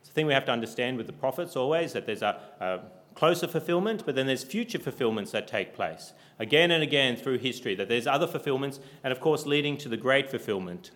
It's 0.01 0.09
the 0.09 0.15
thing 0.15 0.27
we 0.27 0.33
have 0.33 0.47
to 0.47 0.53
understand 0.53 0.97
with 0.97 1.07
the 1.07 1.13
prophets 1.13 1.57
always 1.57 1.93
that 1.93 2.07
there's 2.07 2.23
a, 2.23 2.41
a 2.59 2.81
closer 3.17 3.49
fulfillment, 3.49 4.05
but 4.07 4.15
then 4.15 4.27
there's 4.27 4.45
future 4.45 4.79
fulfillments 4.79 5.33
that 5.33 5.49
take 5.49 5.75
place 5.75 6.13
again 6.39 6.71
and 6.71 6.83
again 6.83 7.17
through 7.17 7.39
history, 7.39 7.75
that 7.75 7.89
there's 7.89 8.07
other 8.07 8.27
fulfillments, 8.27 8.79
and 9.03 9.11
of 9.11 9.21
course, 9.21 9.47
leading 9.47 9.77
to 9.79 9.89
the 9.89 9.97
great 9.97 10.31
fulfillment 10.31 10.91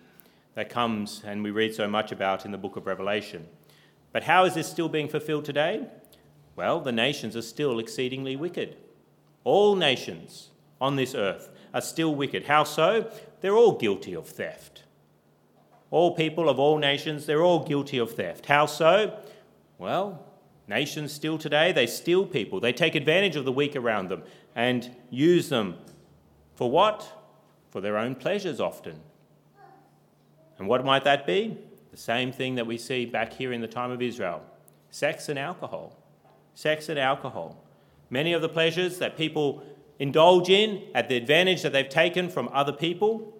that 0.53 0.69
comes 0.69 1.23
and 1.25 1.43
we 1.43 1.51
read 1.51 1.73
so 1.73 1.87
much 1.87 2.11
about 2.11 2.45
in 2.45 2.51
the 2.51 2.57
book 2.57 2.75
of 2.75 2.85
Revelation. 2.85 3.47
But 4.13 4.23
how 4.23 4.45
is 4.45 4.53
this 4.53 4.69
still 4.69 4.89
being 4.89 5.09
fulfilled 5.09 5.45
today? 5.45 5.87
Well, 6.55 6.79
the 6.79 6.91
nations 6.91 7.35
are 7.35 7.41
still 7.41 7.79
exceedingly 7.79 8.35
wicked. 8.35 8.77
All 9.43 9.75
nations 9.75 10.49
on 10.79 10.97
this 10.97 11.15
earth 11.15 11.49
are 11.73 11.81
still 11.81 12.13
wicked. 12.13 12.45
How 12.45 12.63
so? 12.63 13.09
They're 13.39 13.55
all 13.55 13.77
guilty 13.77 14.13
of 14.13 14.27
theft. 14.27 14.83
All 15.89 16.15
people 16.15 16.49
of 16.49 16.59
all 16.59 16.77
nations, 16.77 17.25
they're 17.25 17.41
all 17.41 17.63
guilty 17.63 17.97
of 17.97 18.11
theft. 18.11 18.45
How 18.45 18.65
so? 18.65 19.17
Well, 19.77 20.30
Nations 20.67 21.11
still 21.11 21.37
today, 21.37 21.71
they 21.71 21.87
steal 21.87 22.25
people. 22.25 22.59
They 22.59 22.73
take 22.73 22.95
advantage 22.95 23.35
of 23.35 23.45
the 23.45 23.51
weak 23.51 23.75
around 23.75 24.09
them 24.09 24.23
and 24.55 24.95
use 25.09 25.49
them 25.49 25.77
for 26.55 26.69
what? 26.69 27.11
For 27.71 27.81
their 27.81 27.97
own 27.97 28.15
pleasures 28.15 28.59
often. 28.59 28.99
And 30.57 30.67
what 30.67 30.85
might 30.85 31.03
that 31.05 31.25
be? 31.25 31.57
The 31.91 31.97
same 31.97 32.31
thing 32.31 32.55
that 32.55 32.67
we 32.67 32.77
see 32.77 33.05
back 33.05 33.33
here 33.33 33.51
in 33.51 33.61
the 33.61 33.67
time 33.67 33.91
of 33.91 34.01
Israel 34.01 34.41
sex 34.91 35.29
and 35.29 35.39
alcohol. 35.39 35.97
Sex 36.53 36.89
and 36.89 36.99
alcohol. 36.99 37.63
Many 38.09 38.33
of 38.33 38.41
the 38.41 38.49
pleasures 38.49 38.99
that 38.99 39.17
people 39.17 39.63
indulge 39.99 40.49
in 40.49 40.83
at 40.93 41.07
the 41.07 41.15
advantage 41.15 41.61
that 41.61 41.71
they've 41.71 41.87
taken 41.87 42.29
from 42.29 42.49
other 42.51 42.73
people 42.73 43.33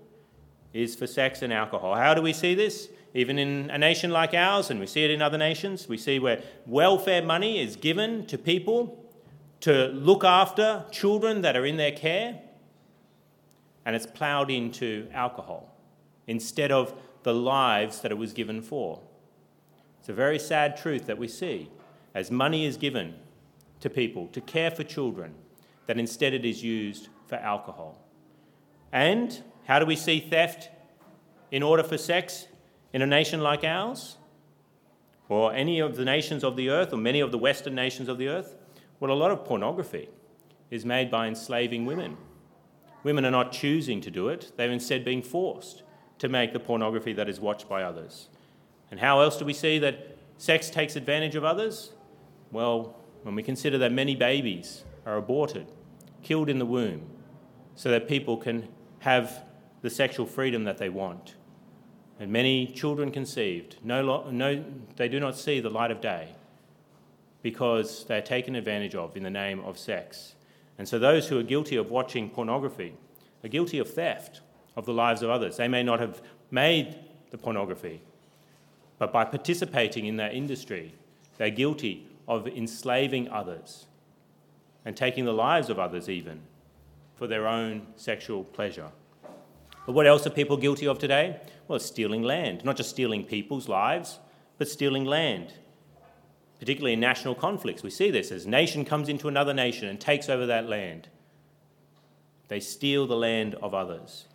is 0.74 0.96
for 0.96 1.08
sex 1.08 1.42
and 1.42 1.52
alcohol. 1.52 1.96
How 1.96 2.14
do 2.14 2.22
we 2.22 2.34
see 2.34 2.56
this? 2.56 2.88
Even 3.14 3.38
in 3.38 3.70
a 3.70 3.78
nation 3.78 4.12
like 4.12 4.34
ours, 4.34 4.70
and 4.70 4.80
we 4.80 4.88
see 4.88 5.04
it 5.04 5.12
in 5.12 5.22
other 5.22 5.38
nations, 5.38 5.90
we 5.90 5.98
see 5.98 6.20
where 6.20 6.42
welfare 6.66 7.22
money 7.22 7.62
is 7.62 7.76
given 7.76 8.26
to 8.28 8.38
people 8.38 8.98
to 9.62 9.88
look 9.88 10.24
after 10.24 10.86
children 10.92 11.42
that 11.42 11.56
are 11.56 11.66
in 11.66 11.78
their 11.78 11.92
care, 11.92 12.40
and 13.86 13.96
it's 13.96 14.06
ploughed 14.06 14.50
into 14.50 15.08
alcohol 15.14 15.76
instead 16.28 16.72
of 16.72 16.94
the 17.24 17.34
lives 17.34 18.02
that 18.02 18.12
it 18.12 18.18
was 18.18 18.34
given 18.34 18.62
for. 18.62 19.00
It's 20.00 20.10
a 20.10 20.14
very 20.14 20.40
sad 20.40 20.78
truth 20.78 21.06
that 21.08 21.18
we 21.18 21.28
see 21.28 21.70
as 22.16 22.32
money 22.32 22.66
is 22.66 22.78
given 22.78 23.16
to 23.82 23.90
people 23.90 24.28
to 24.28 24.42
care 24.42 24.72
for 24.72 24.84
children, 24.84 25.34
that 25.88 26.00
instead 26.00 26.34
it 26.34 26.46
is 26.46 26.64
used 26.64 27.10
for 27.28 27.36
alcohol. 27.36 27.98
And 28.92 29.44
how 29.66 29.80
do 29.80 29.86
we 29.86 29.96
see 29.96 30.20
theft 30.20 30.70
in 31.52 31.64
order 31.64 31.84
for 31.84 31.98
sex? 31.98 32.48
In 32.94 33.02
a 33.02 33.08
nation 33.08 33.42
like 33.42 33.64
ours, 33.64 34.18
or 35.30 35.54
any 35.54 35.80
of 35.80 35.96
the 35.96 36.04
nations 36.04 36.44
of 36.44 36.56
the 36.56 36.70
earth, 36.70 36.92
or 36.92 36.98
many 36.98 37.20
of 37.22 37.32
the 37.32 37.38
Western 37.38 37.74
nations 37.74 38.10
of 38.10 38.18
the 38.18 38.28
earth? 38.28 38.56
Well, 39.00 39.12
a 39.12 39.14
lot 39.14 39.32
of 39.32 39.46
pornography 39.46 40.10
is 40.70 40.86
made 40.86 41.10
by 41.10 41.28
enslaving 41.28 41.86
women. 41.86 42.18
Women 43.04 43.26
are 43.26 43.32
not 43.32 43.52
choosing 43.52 44.02
to 44.02 44.12
do 44.12 44.28
it, 44.28 44.52
they're 44.58 44.72
instead 44.72 45.06
being 45.06 45.22
forced 45.22 45.84
to 46.20 46.30
make 46.30 46.54
the 46.54 46.60
pornography 46.60 47.14
that 47.14 47.28
is 47.28 47.40
watched 47.40 47.68
by 47.68 47.82
others. 47.82 48.30
And 48.92 49.00
how 49.00 49.22
else 49.22 49.38
do 49.38 49.46
we 49.46 49.54
see 49.54 49.80
that 49.80 50.18
sex 50.38 50.70
takes 50.70 50.96
advantage 50.96 51.36
of 51.36 51.44
others? 51.44 51.94
Well, 52.52 52.96
when 53.24 53.36
we 53.36 53.42
consider 53.42 53.78
that 53.80 53.92
many 53.92 54.16
babies 54.16 54.84
are 55.06 55.18
aborted, 55.18 55.72
killed 56.22 56.50
in 56.50 56.60
the 56.60 56.66
womb, 56.66 57.10
so 57.76 57.90
that 57.90 58.08
people 58.08 58.38
can 58.38 58.68
have 59.00 59.46
the 59.82 59.90
sexual 59.90 60.26
freedom 60.26 60.66
that 60.66 60.78
they 60.78 60.90
want 60.90 61.36
and 62.22 62.32
many 62.32 62.68
children 62.68 63.10
conceived, 63.10 63.78
no, 63.84 64.30
no, 64.30 64.64
they 64.96 65.08
do 65.08 65.20
not 65.20 65.36
see 65.36 65.60
the 65.60 65.72
light 65.72 65.90
of 65.90 66.02
day 66.02 66.28
because 67.42 68.06
they 68.06 68.16
are 68.16 68.22
taken 68.22 68.54
advantage 68.54 68.94
of 68.94 69.18
in 69.18 69.24
the 69.24 69.30
name 69.32 69.60
of 69.62 69.76
sex. 69.80 70.36
And 70.78 70.88
so 70.88 71.00
those 71.00 71.28
who 71.28 71.40
are 71.40 71.44
guilty 71.44 71.78
of 71.78 71.90
watching 71.90 72.30
pornography 72.30 72.94
are 73.44 73.50
guilty 73.50 73.80
of 73.80 73.92
theft 73.92 74.42
of 74.76 74.86
the 74.86 74.94
lives 74.94 75.24
of 75.24 75.32
others. 75.32 75.58
They 75.58 75.68
may 75.68 75.82
not 75.82 76.00
have 76.00 76.22
made 76.52 76.96
the 77.32 77.40
pornography, 77.40 78.02
but 79.00 79.12
by 79.12 79.26
participating 79.26 80.06
in 80.06 80.18
that 80.18 80.36
industry, 80.36 80.94
they're 81.40 81.50
guilty 81.50 82.06
of 82.28 82.48
enslaving 82.48 83.30
others 83.30 83.88
and 84.86 84.96
taking 84.96 85.26
the 85.26 85.34
lives 85.34 85.72
of 85.72 85.80
others 85.80 86.08
even 86.08 86.42
for 87.16 87.26
their 87.26 87.48
own 87.48 87.88
sexual 87.96 88.44
pleasure. 88.44 88.92
But 89.92 89.96
what 89.96 90.08
else 90.08 90.26
are 90.26 90.30
people 90.30 90.56
guilty 90.56 90.88
of 90.88 91.00
today? 91.00 91.42
Well, 91.68 91.78
stealing 91.78 92.24
land, 92.24 92.64
not 92.64 92.78
just 92.78 92.92
stealing 92.92 93.26
people's 93.26 93.68
lives, 93.68 94.20
but 94.58 94.70
stealing 94.70 95.04
land, 95.04 95.52
particularly 96.60 96.94
in 96.94 97.02
national 97.02 97.36
conflicts. 97.36 97.84
We 97.84 97.90
see 97.90 98.10
this 98.10 98.32
as 98.32 98.46
a 98.46 98.50
nation 98.50 98.86
comes 98.86 99.10
into 99.10 99.28
another 99.28 99.54
nation 99.54 99.90
and 99.90 100.00
takes 100.00 100.30
over 100.30 100.46
that 100.46 100.70
land. 100.70 101.10
They 102.48 102.62
steal 102.62 103.06
the 103.06 103.18
land 103.18 103.56
of 103.56 103.74
others. 103.74 104.28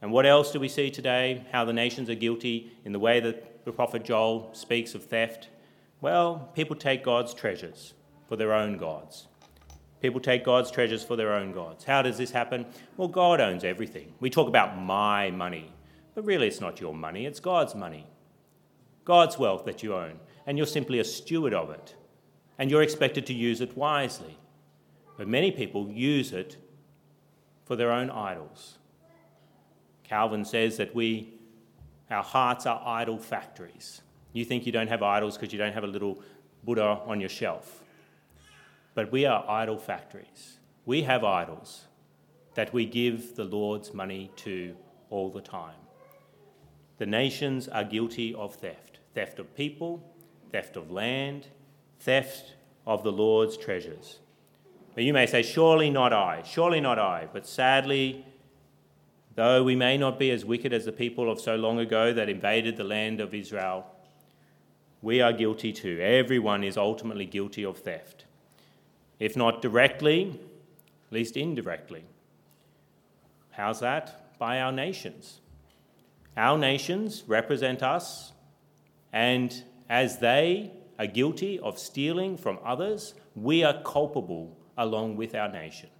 And 0.00 0.12
what 0.12 0.24
else 0.24 0.50
do 0.50 0.58
we 0.58 0.70
see 0.70 0.90
today? 0.90 1.44
How 1.52 1.66
the 1.66 1.74
nations 1.74 2.08
are 2.08 2.14
guilty 2.14 2.72
in 2.86 2.92
the 2.92 2.98
way 2.98 3.20
that 3.20 3.66
the 3.66 3.72
prophet 3.72 4.04
Joel 4.04 4.48
speaks 4.54 4.94
of 4.94 5.04
theft. 5.04 5.50
Well, 6.00 6.48
people 6.54 6.74
take 6.74 7.04
God's 7.04 7.34
treasures 7.34 7.92
for 8.30 8.36
their 8.36 8.54
own 8.54 8.78
gods. 8.78 9.26
People 10.02 10.20
take 10.20 10.44
God's 10.44 10.72
treasures 10.72 11.04
for 11.04 11.14
their 11.14 11.32
own 11.32 11.52
gods. 11.52 11.84
How 11.84 12.02
does 12.02 12.18
this 12.18 12.32
happen? 12.32 12.66
Well, 12.96 13.06
God 13.06 13.40
owns 13.40 13.62
everything. 13.62 14.12
We 14.18 14.30
talk 14.30 14.48
about 14.48 14.76
my 14.76 15.30
money, 15.30 15.72
but 16.16 16.24
really 16.24 16.48
it's 16.48 16.60
not 16.60 16.80
your 16.80 16.92
money, 16.92 17.24
it's 17.24 17.38
God's 17.38 17.76
money. 17.76 18.08
God's 19.04 19.38
wealth 19.38 19.64
that 19.64 19.84
you 19.84 19.94
own, 19.94 20.18
and 20.44 20.58
you're 20.58 20.66
simply 20.66 20.98
a 20.98 21.04
steward 21.04 21.54
of 21.54 21.70
it. 21.70 21.94
And 22.58 22.68
you're 22.68 22.82
expected 22.82 23.26
to 23.26 23.32
use 23.32 23.60
it 23.60 23.76
wisely. 23.76 24.36
But 25.16 25.28
many 25.28 25.52
people 25.52 25.88
use 25.88 26.32
it 26.32 26.56
for 27.64 27.76
their 27.76 27.92
own 27.92 28.10
idols. 28.10 28.78
Calvin 30.02 30.44
says 30.44 30.76
that 30.78 30.94
we, 30.96 31.32
our 32.10 32.24
hearts 32.24 32.66
are 32.66 32.82
idol 32.84 33.18
factories. 33.18 34.02
You 34.32 34.44
think 34.44 34.66
you 34.66 34.72
don't 34.72 34.88
have 34.88 35.02
idols 35.04 35.36
because 35.36 35.52
you 35.52 35.60
don't 35.60 35.72
have 35.72 35.84
a 35.84 35.88
little 35.88 36.20
Buddha 36.64 37.00
on 37.06 37.20
your 37.20 37.28
shelf. 37.28 37.81
But 38.94 39.10
we 39.10 39.24
are 39.24 39.48
idol 39.48 39.78
factories. 39.78 40.58
We 40.84 41.02
have 41.02 41.24
idols 41.24 41.86
that 42.54 42.72
we 42.74 42.84
give 42.84 43.36
the 43.36 43.44
Lord's 43.44 43.94
money 43.94 44.30
to 44.36 44.76
all 45.08 45.30
the 45.30 45.40
time. 45.40 45.76
The 46.98 47.06
nations 47.06 47.68
are 47.68 47.84
guilty 47.84 48.34
of 48.34 48.54
theft 48.54 48.98
theft 49.14 49.38
of 49.38 49.54
people, 49.54 50.02
theft 50.52 50.74
of 50.74 50.90
land, 50.90 51.46
theft 52.00 52.54
of 52.86 53.02
the 53.02 53.12
Lord's 53.12 53.58
treasures. 53.58 54.20
But 54.94 55.04
you 55.04 55.12
may 55.12 55.26
say, 55.26 55.42
Surely 55.42 55.90
not 55.90 56.12
I, 56.12 56.42
surely 56.44 56.80
not 56.80 56.98
I. 56.98 57.28
But 57.30 57.46
sadly, 57.46 58.24
though 59.34 59.62
we 59.62 59.76
may 59.76 59.98
not 59.98 60.18
be 60.18 60.30
as 60.30 60.44
wicked 60.44 60.72
as 60.72 60.86
the 60.86 60.92
people 60.92 61.30
of 61.30 61.40
so 61.40 61.56
long 61.56 61.78
ago 61.78 62.12
that 62.12 62.30
invaded 62.30 62.76
the 62.76 62.84
land 62.84 63.20
of 63.20 63.34
Israel, 63.34 63.86
we 65.02 65.20
are 65.20 65.32
guilty 65.32 65.72
too. 65.72 65.98
Everyone 66.00 66.64
is 66.64 66.76
ultimately 66.76 67.26
guilty 67.26 67.64
of 67.64 67.78
theft 67.78 68.24
if 69.22 69.36
not 69.36 69.62
directly, 69.62 70.30
at 71.06 71.12
least 71.12 71.36
indirectly. 71.36 72.02
How's 73.52 73.78
that? 73.78 74.36
By 74.36 74.60
our 74.60 74.72
nations. 74.72 75.40
Our 76.36 76.58
nations 76.58 77.22
represent 77.28 77.84
us, 77.84 78.32
and 79.12 79.62
as 79.88 80.18
they 80.18 80.72
are 80.98 81.06
guilty 81.06 81.60
of 81.60 81.78
stealing 81.78 82.36
from 82.36 82.58
others, 82.64 83.14
we 83.36 83.62
are 83.62 83.80
culpable 83.84 84.56
along 84.76 85.14
with 85.14 85.36
our 85.36 85.48
nation. 85.48 85.90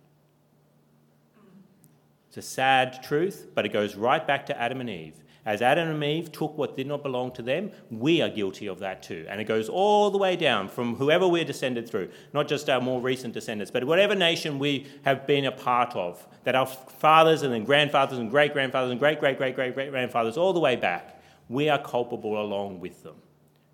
It's 2.26 2.38
a 2.38 2.43
sad 2.43 3.05
truth, 3.05 3.50
but 3.55 3.64
it 3.64 3.73
goes 3.73 3.95
right 3.95 4.26
back 4.26 4.47
to 4.47 4.61
Adam 4.61 4.81
and 4.81 4.91
Eve. 4.91 5.23
As 5.44 5.61
Adam 5.61 5.88
and 5.88 6.04
Eve 6.04 6.30
took 6.30 6.56
what 6.56 6.76
did 6.76 6.87
not 6.87 7.02
belong 7.02 7.32
to 7.32 7.42
them, 7.42 7.72
we 7.90 8.22
are 8.22 8.28
guilty 8.28 8.68
of 8.68 8.78
that 8.78 9.02
too. 9.02 9.26
And 9.28 9.40
it 9.40 9.44
goes 9.44 9.68
all 9.68 10.11
the 10.11 10.18
way 10.18 10.37
down 10.37 10.68
from 10.68 10.94
whoever 10.94 11.26
we're 11.26 11.44
descended 11.44 11.88
through, 11.88 12.11
not 12.32 12.46
just 12.46 12.70
our 12.70 12.80
more 12.80 13.00
recent 13.00 13.34
descendants, 13.34 13.70
but 13.70 13.84
whatever 13.84 14.14
nation 14.14 14.61
we 14.61 14.87
have 15.04 15.26
been 15.26 15.44
a 15.44 15.50
part 15.50 15.96
of, 15.96 16.25
that 16.44 16.54
our 16.54 16.66
fathers 16.66 17.42
and 17.42 17.52
then 17.52 17.64
grandfathers 17.64 18.18
and 18.18 18.30
great 18.30 18.52
grandfathers 18.52 18.92
and 18.92 19.00
great 19.00 19.18
great 19.18 19.37
great 19.37 19.56
great 19.56 19.75
great 19.75 19.90
grandfathers, 19.90 20.37
all 20.37 20.52
the 20.52 20.61
way 20.61 20.76
back, 20.76 21.20
we 21.49 21.68
are 21.68 21.82
culpable 21.82 22.40
along 22.40 22.78
with 22.78 23.02
them 23.02 23.16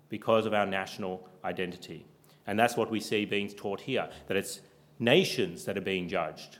because 0.09 0.47
of 0.47 0.55
our 0.55 0.65
national 0.65 1.27
identity. 1.43 2.03
And 2.47 2.57
that's 2.57 2.75
what 2.75 2.89
we 2.89 2.99
see 2.99 3.25
being 3.25 3.47
taught 3.47 3.81
here 3.81 4.09
that 4.27 4.35
it's 4.35 4.61
nations 4.97 5.65
that 5.65 5.77
are 5.77 5.81
being 5.81 6.09
judged. 6.09 6.57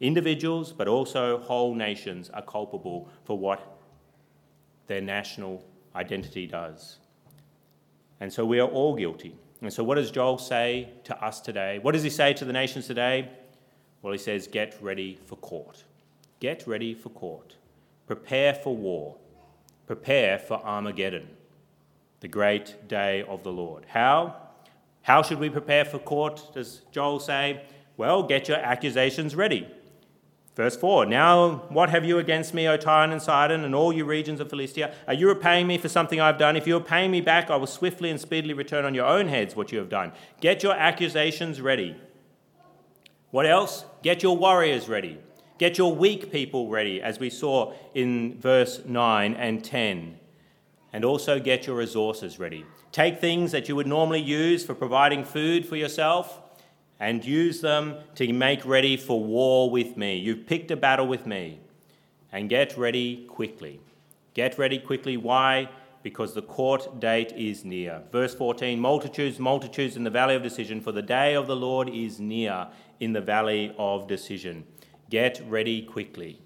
Individuals, 0.00 0.72
but 0.72 0.88
also 0.88 1.38
whole 1.38 1.72
nations, 1.72 2.30
are 2.30 2.42
culpable 2.42 3.08
for 3.22 3.38
what 3.38 3.73
their 4.86 5.00
national 5.00 5.64
identity 5.94 6.46
does. 6.46 6.98
And 8.20 8.32
so 8.32 8.44
we 8.44 8.60
are 8.60 8.68
all 8.68 8.94
guilty. 8.94 9.34
And 9.60 9.72
so, 9.72 9.82
what 9.82 9.94
does 9.94 10.10
Joel 10.10 10.38
say 10.38 10.90
to 11.04 11.24
us 11.24 11.40
today? 11.40 11.78
What 11.80 11.92
does 11.92 12.02
he 12.02 12.10
say 12.10 12.34
to 12.34 12.44
the 12.44 12.52
nations 12.52 12.86
today? 12.86 13.30
Well, 14.02 14.12
he 14.12 14.18
says, 14.18 14.46
Get 14.46 14.76
ready 14.82 15.18
for 15.26 15.36
court. 15.36 15.84
Get 16.40 16.66
ready 16.66 16.94
for 16.94 17.08
court. 17.08 17.56
Prepare 18.06 18.54
for 18.54 18.76
war. 18.76 19.16
Prepare 19.86 20.38
for 20.38 20.60
Armageddon, 20.64 21.28
the 22.20 22.28
great 22.28 22.88
day 22.88 23.22
of 23.22 23.42
the 23.42 23.52
Lord. 23.52 23.84
How? 23.88 24.36
How 25.02 25.22
should 25.22 25.38
we 25.38 25.50
prepare 25.50 25.84
for 25.84 25.98
court, 25.98 26.42
does 26.54 26.80
Joel 26.90 27.20
say? 27.20 27.62
Well, 27.96 28.22
get 28.22 28.48
your 28.48 28.56
accusations 28.56 29.34
ready. 29.34 29.68
Verse 30.54 30.76
4 30.76 31.06
Now, 31.06 31.64
what 31.68 31.90
have 31.90 32.04
you 32.04 32.18
against 32.18 32.54
me, 32.54 32.68
O 32.68 32.76
Tyre 32.76 33.10
and 33.10 33.20
Sidon, 33.20 33.64
and 33.64 33.74
all 33.74 33.92
you 33.92 34.04
regions 34.04 34.40
of 34.40 34.50
Philistia? 34.50 34.94
Are 35.08 35.14
you 35.14 35.28
repaying 35.28 35.66
me 35.66 35.78
for 35.78 35.88
something 35.88 36.20
I've 36.20 36.38
done? 36.38 36.56
If 36.56 36.66
you 36.66 36.76
are 36.76 36.80
paying 36.80 37.10
me 37.10 37.20
back, 37.20 37.50
I 37.50 37.56
will 37.56 37.66
swiftly 37.66 38.10
and 38.10 38.20
speedily 38.20 38.54
return 38.54 38.84
on 38.84 38.94
your 38.94 39.06
own 39.06 39.28
heads 39.28 39.56
what 39.56 39.72
you 39.72 39.78
have 39.78 39.88
done. 39.88 40.12
Get 40.40 40.62
your 40.62 40.74
accusations 40.74 41.60
ready. 41.60 41.96
What 43.30 43.46
else? 43.46 43.84
Get 44.02 44.22
your 44.22 44.36
warriors 44.36 44.88
ready. 44.88 45.18
Get 45.58 45.76
your 45.76 45.92
weak 45.94 46.30
people 46.30 46.68
ready, 46.68 47.02
as 47.02 47.18
we 47.18 47.30
saw 47.30 47.72
in 47.94 48.38
verse 48.40 48.82
9 48.84 49.34
and 49.34 49.64
10. 49.64 50.18
And 50.92 51.04
also 51.04 51.40
get 51.40 51.66
your 51.66 51.76
resources 51.76 52.38
ready. 52.38 52.64
Take 52.92 53.20
things 53.20 53.50
that 53.50 53.68
you 53.68 53.74
would 53.74 53.88
normally 53.88 54.20
use 54.20 54.64
for 54.64 54.74
providing 54.76 55.24
food 55.24 55.66
for 55.66 55.74
yourself 55.74 56.40
and 57.00 57.24
use 57.24 57.60
them 57.60 57.96
to 58.14 58.32
make 58.32 58.64
ready 58.64 58.96
for 58.96 59.22
war 59.22 59.70
with 59.70 59.96
me. 59.96 60.16
You've 60.16 60.46
picked 60.46 60.70
a 60.70 60.76
battle 60.76 61.06
with 61.06 61.26
me. 61.26 61.60
And 62.32 62.48
get 62.48 62.76
ready 62.76 63.26
quickly. 63.26 63.80
Get 64.34 64.58
ready 64.58 64.78
quickly. 64.78 65.16
Why? 65.16 65.68
Because 66.02 66.34
the 66.34 66.42
court 66.42 67.00
date 67.00 67.32
is 67.36 67.64
near. 67.64 68.02
Verse 68.10 68.34
14 68.34 68.78
Multitudes, 68.80 69.38
multitudes 69.38 69.96
in 69.96 70.02
the 70.02 70.10
valley 70.10 70.34
of 70.34 70.42
decision, 70.42 70.80
for 70.80 70.90
the 70.90 71.02
day 71.02 71.34
of 71.34 71.46
the 71.46 71.54
Lord 71.54 71.88
is 71.88 72.18
near 72.18 72.66
in 72.98 73.12
the 73.12 73.20
valley 73.20 73.72
of 73.78 74.08
decision. 74.08 74.64
Get 75.10 75.40
ready 75.48 75.82
quickly, 75.82 76.40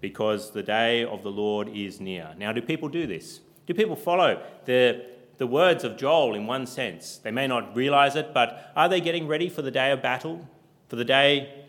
because 0.00 0.52
the 0.52 0.62
day 0.62 1.04
of 1.04 1.24
the 1.24 1.32
Lord 1.32 1.68
is 1.68 2.00
near. 2.00 2.32
Now, 2.38 2.52
do 2.52 2.62
people 2.62 2.88
do 2.88 3.06
this? 3.06 3.40
Do 3.66 3.74
people 3.74 3.96
follow 3.96 4.40
the 4.66 5.04
the 5.36 5.46
words 5.46 5.84
of 5.84 5.96
Joel 5.96 6.34
in 6.34 6.46
one 6.46 6.66
sense. 6.66 7.18
They 7.18 7.30
may 7.30 7.46
not 7.46 7.74
realize 7.74 8.16
it, 8.16 8.32
but 8.32 8.72
are 8.76 8.88
they 8.88 9.00
getting 9.00 9.26
ready 9.26 9.48
for 9.48 9.62
the 9.62 9.70
day 9.70 9.90
of 9.90 10.02
battle? 10.02 10.48
For 10.88 10.96
the 10.96 11.04
day 11.04 11.66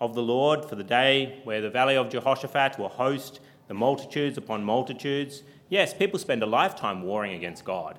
of 0.00 0.14
the 0.14 0.22
Lord? 0.22 0.64
For 0.64 0.76
the 0.76 0.84
day 0.84 1.40
where 1.44 1.60
the 1.60 1.70
valley 1.70 1.96
of 1.96 2.10
Jehoshaphat 2.10 2.78
will 2.78 2.88
host 2.88 3.40
the 3.68 3.74
multitudes 3.74 4.38
upon 4.38 4.64
multitudes? 4.64 5.42
Yes, 5.68 5.94
people 5.94 6.18
spend 6.18 6.42
a 6.42 6.46
lifetime 6.46 7.02
warring 7.02 7.34
against 7.34 7.64
God, 7.64 7.98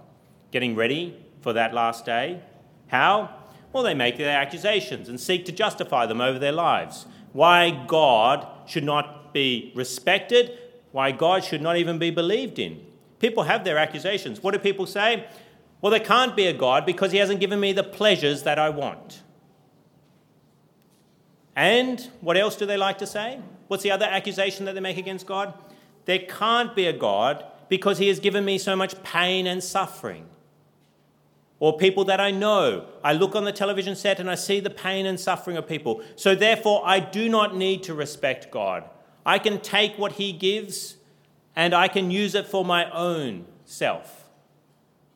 getting 0.52 0.76
ready 0.76 1.18
for 1.42 1.54
that 1.54 1.74
last 1.74 2.06
day. 2.06 2.42
How? 2.88 3.36
Well, 3.74 3.84
they 3.84 3.96
make 3.96 4.18
their 4.18 4.38
accusations 4.38 5.10
and 5.10 5.20
seek 5.20 5.46
to 5.46 5.52
justify 5.52 6.06
them 6.06 6.22
over 6.22 6.38
their 6.38 6.52
lives. 6.52 7.08
Why 7.34 7.86
God 7.88 8.48
should 8.68 8.84
not 8.84 9.34
be 9.34 9.72
respected, 9.76 10.58
why 10.92 11.12
God 11.12 11.44
should 11.44 11.62
not 11.62 11.78
even 11.78 11.98
be 11.98 12.12
believed 12.12 12.60
in. 12.60 12.86
People 13.24 13.44
have 13.44 13.64
their 13.64 13.78
accusations. 13.78 14.44
What 14.44 14.52
do 14.52 14.60
people 14.60 14.86
say? 14.86 15.26
Well, 15.80 15.92
there 15.92 16.02
can't 16.02 16.36
be 16.36 16.48
a 16.48 16.52
God 16.52 16.86
because 16.86 17.14
he 17.14 17.20
hasn't 17.20 17.40
given 17.40 17.58
me 17.58 17.72
the 17.72 17.82
pleasures 17.82 18.44
that 18.44 18.60
I 18.60 18.70
want. 18.70 19.22
And 21.56 22.06
what 22.20 22.36
else 22.36 22.58
do 22.58 22.66
they 22.66 22.76
like 22.76 22.98
to 22.98 23.08
say? 23.08 23.40
What's 23.70 23.82
the 23.82 23.92
other 23.92 24.06
accusation 24.06 24.66
that 24.66 24.76
they 24.76 24.82
make 24.82 24.98
against 24.98 25.26
God? 25.26 25.54
There 26.04 26.20
can't 26.20 26.76
be 26.76 26.86
a 26.86 26.92
God 26.92 27.46
because 27.70 27.98
he 27.98 28.10
has 28.10 28.20
given 28.20 28.44
me 28.44 28.58
so 28.58 28.76
much 28.76 29.02
pain 29.04 29.48
and 29.48 29.64
suffering. 29.64 30.26
Or 31.60 31.78
people 31.78 32.04
that 32.04 32.20
I 32.20 32.32
know. 32.32 32.90
I 33.06 33.14
look 33.14 33.38
on 33.38 33.46
the 33.46 33.54
television 33.54 33.96
set 33.96 34.20
and 34.20 34.30
I 34.30 34.36
see 34.36 34.60
the 34.60 34.70
pain 34.70 35.06
and 35.06 35.18
suffering 35.18 35.56
of 35.56 35.66
people. 35.66 36.04
So 36.18 36.36
therefore, 36.36 36.82
I 36.84 37.00
do 37.00 37.30
not 37.30 37.56
need 37.56 37.84
to 37.84 37.94
respect 37.94 38.52
God. 38.52 38.84
I 39.26 39.40
can 39.40 39.62
take 39.62 39.98
what 39.98 40.14
he 40.14 40.34
gives 40.34 40.98
and 41.56 41.74
I 41.74 41.88
can 41.88 42.12
use 42.12 42.36
it 42.36 42.48
for 42.48 42.66
my 42.66 42.90
own 42.92 43.46
self 43.66 44.30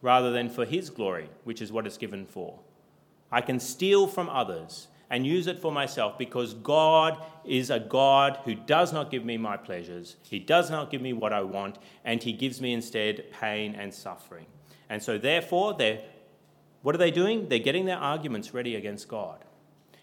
rather 0.01 0.31
than 0.31 0.49
for 0.49 0.65
His 0.65 0.89
glory, 0.89 1.29
which 1.43 1.61
is 1.61 1.71
what 1.71 1.85
it's 1.87 1.97
given 1.97 2.25
for. 2.25 2.59
I 3.31 3.41
can 3.41 3.59
steal 3.59 4.07
from 4.07 4.29
others 4.29 4.87
and 5.09 5.25
use 5.25 5.47
it 5.47 5.59
for 5.59 5.71
myself 5.71 6.17
because 6.17 6.53
God 6.53 7.17
is 7.45 7.69
a 7.69 7.79
God 7.79 8.39
who 8.43 8.55
does 8.55 8.91
not 8.91 9.09
give 9.09 9.23
me 9.23 9.37
my 9.37 9.57
pleasures. 9.57 10.17
He 10.23 10.39
does 10.39 10.69
not 10.69 10.91
give 10.91 11.01
me 11.01 11.13
what 11.13 11.33
I 11.33 11.41
want, 11.41 11.77
and 12.03 12.21
He 12.21 12.33
gives 12.33 12.61
me 12.61 12.73
instead 12.73 13.31
pain 13.31 13.75
and 13.75 13.93
suffering. 13.93 14.45
And 14.89 15.01
so, 15.01 15.17
therefore, 15.17 15.73
they're, 15.73 16.01
what 16.81 16.93
are 16.93 16.99
they 16.99 17.11
doing? 17.11 17.49
They're 17.49 17.59
getting 17.59 17.85
their 17.85 17.97
arguments 17.97 18.53
ready 18.53 18.75
against 18.75 19.07
God. 19.07 19.43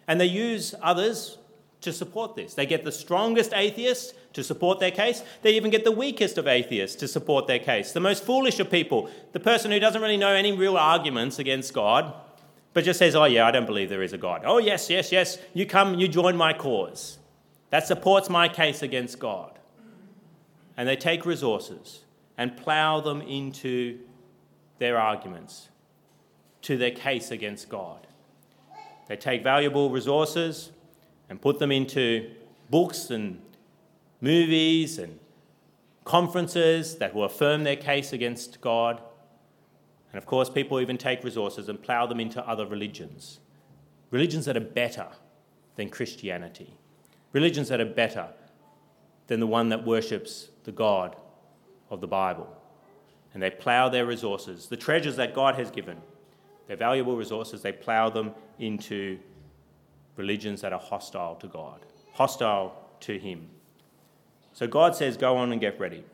And 0.07 0.21
they 0.21 0.27
use 0.27 0.75
others 0.83 1.39
to 1.83 1.93
support 1.93 2.35
this. 2.35 2.55
They 2.55 2.67
get 2.67 2.85
the 2.85 2.93
strongest 2.93 3.53
atheists 3.55 4.15
to 4.35 4.45
support 4.45 4.81
their 4.81 4.91
case. 4.91 5.23
They 5.43 5.55
even 5.55 5.71
get 5.71 5.85
the 5.85 5.93
weakest 5.93 6.37
of 6.39 6.47
atheists 6.47 6.97
to 6.97 7.09
support 7.09 7.47
their 7.47 7.59
case. 7.59 7.93
The 7.93 8.01
most 8.01 8.25
foolish 8.25 8.61
of 8.61 8.71
people, 8.71 9.09
the 9.33 9.41
person 9.41 9.71
who 9.71 9.81
doesn't 9.81 10.03
really 10.03 10.17
know 10.17 10.33
any 10.33 10.53
real 10.53 10.77
arguments 10.77 11.39
against 11.39 11.73
God, 11.73 12.13
but 12.75 12.85
just 12.85 12.99
says, 12.99 13.15
Oh, 13.15 13.25
yeah, 13.25 13.47
I 13.47 13.53
don't 13.53 13.67
believe 13.67 13.89
there 13.89 14.03
is 14.03 14.13
a 14.13 14.19
God. 14.19 14.43
Oh, 14.45 14.59
yes, 14.59 14.91
yes, 14.91 15.11
yes, 15.11 15.39
you 15.55 15.65
come, 15.65 15.95
you 15.95 16.09
join 16.09 16.37
my 16.37 16.53
cause. 16.53 17.19
That 17.71 17.87
supports 17.87 18.29
my 18.29 18.49
case 18.49 18.83
against 18.83 19.19
God. 19.19 19.59
And 20.77 20.89
they 20.89 20.97
take 20.97 21.25
resources 21.25 22.05
and 22.37 22.57
plow 22.57 23.01
them 23.01 23.23
into 23.23 24.01
their 24.79 24.99
arguments, 24.99 25.69
to 26.63 26.77
their 26.77 26.91
case 26.91 27.31
against 27.31 27.69
God. 27.69 28.07
They 29.07 29.17
take 29.17 29.45
valuable 29.45 29.91
resources 29.91 30.73
and 31.29 31.41
put 31.41 31.61
them 31.61 31.71
into 31.71 32.31
books 32.71 33.11
and 33.11 33.41
movies 34.25 34.99
and 34.99 35.19
conferences 36.05 36.97
that 36.97 37.15
will 37.15 37.25
affirm 37.25 37.63
their 37.63 37.77
case 37.77 38.15
against 38.15 38.59
God. 38.63 39.03
And 40.11 40.19
of 40.19 40.25
course, 40.25 40.49
people 40.49 40.81
even 40.81 40.97
take 40.97 41.23
resources 41.23 41.69
and 41.69 41.83
plow 41.83 42.07
them 42.07 42.21
into 42.21 42.47
other 42.49 42.67
religions. 42.67 43.41
Religions 44.11 44.47
that 44.47 44.57
are 44.57 44.61
better 44.61 45.09
than 45.77 45.91
Christianity. 45.91 46.75
Religions 47.33 47.69
that 47.69 47.81
are 47.83 47.85
better 47.85 48.29
than 49.27 49.41
the 49.41 49.47
one 49.47 49.69
that 49.69 49.85
worships 49.85 50.49
the 50.65 50.73
God 50.73 51.17
of 51.91 52.01
the 52.01 52.07
Bible. 52.07 52.49
And 53.35 53.43
they 53.43 53.51
plow 53.51 53.91
their 53.91 54.07
resources, 54.07 54.69
the 54.69 54.77
treasures 54.77 55.17
that 55.17 55.35
God 55.35 55.57
has 55.57 55.71
given, 55.71 55.99
their 56.67 56.77
valuable 56.77 57.17
resources, 57.17 57.61
they 57.61 57.73
plow 57.73 58.09
them 58.09 58.31
into 58.59 59.19
religions 60.17 60.63
that 60.63 60.73
are 60.73 60.81
hostile 60.81 61.35
to 61.37 61.47
God, 61.47 61.81
hostile 62.13 62.75
to 63.01 63.19
Him. 63.19 63.51
So 64.55 64.67
God 64.67 64.97
says, 64.97 65.17
Go 65.19 65.37
on 65.37 65.53
and 65.53 65.61
get 65.61 65.79
ready. 65.79 66.05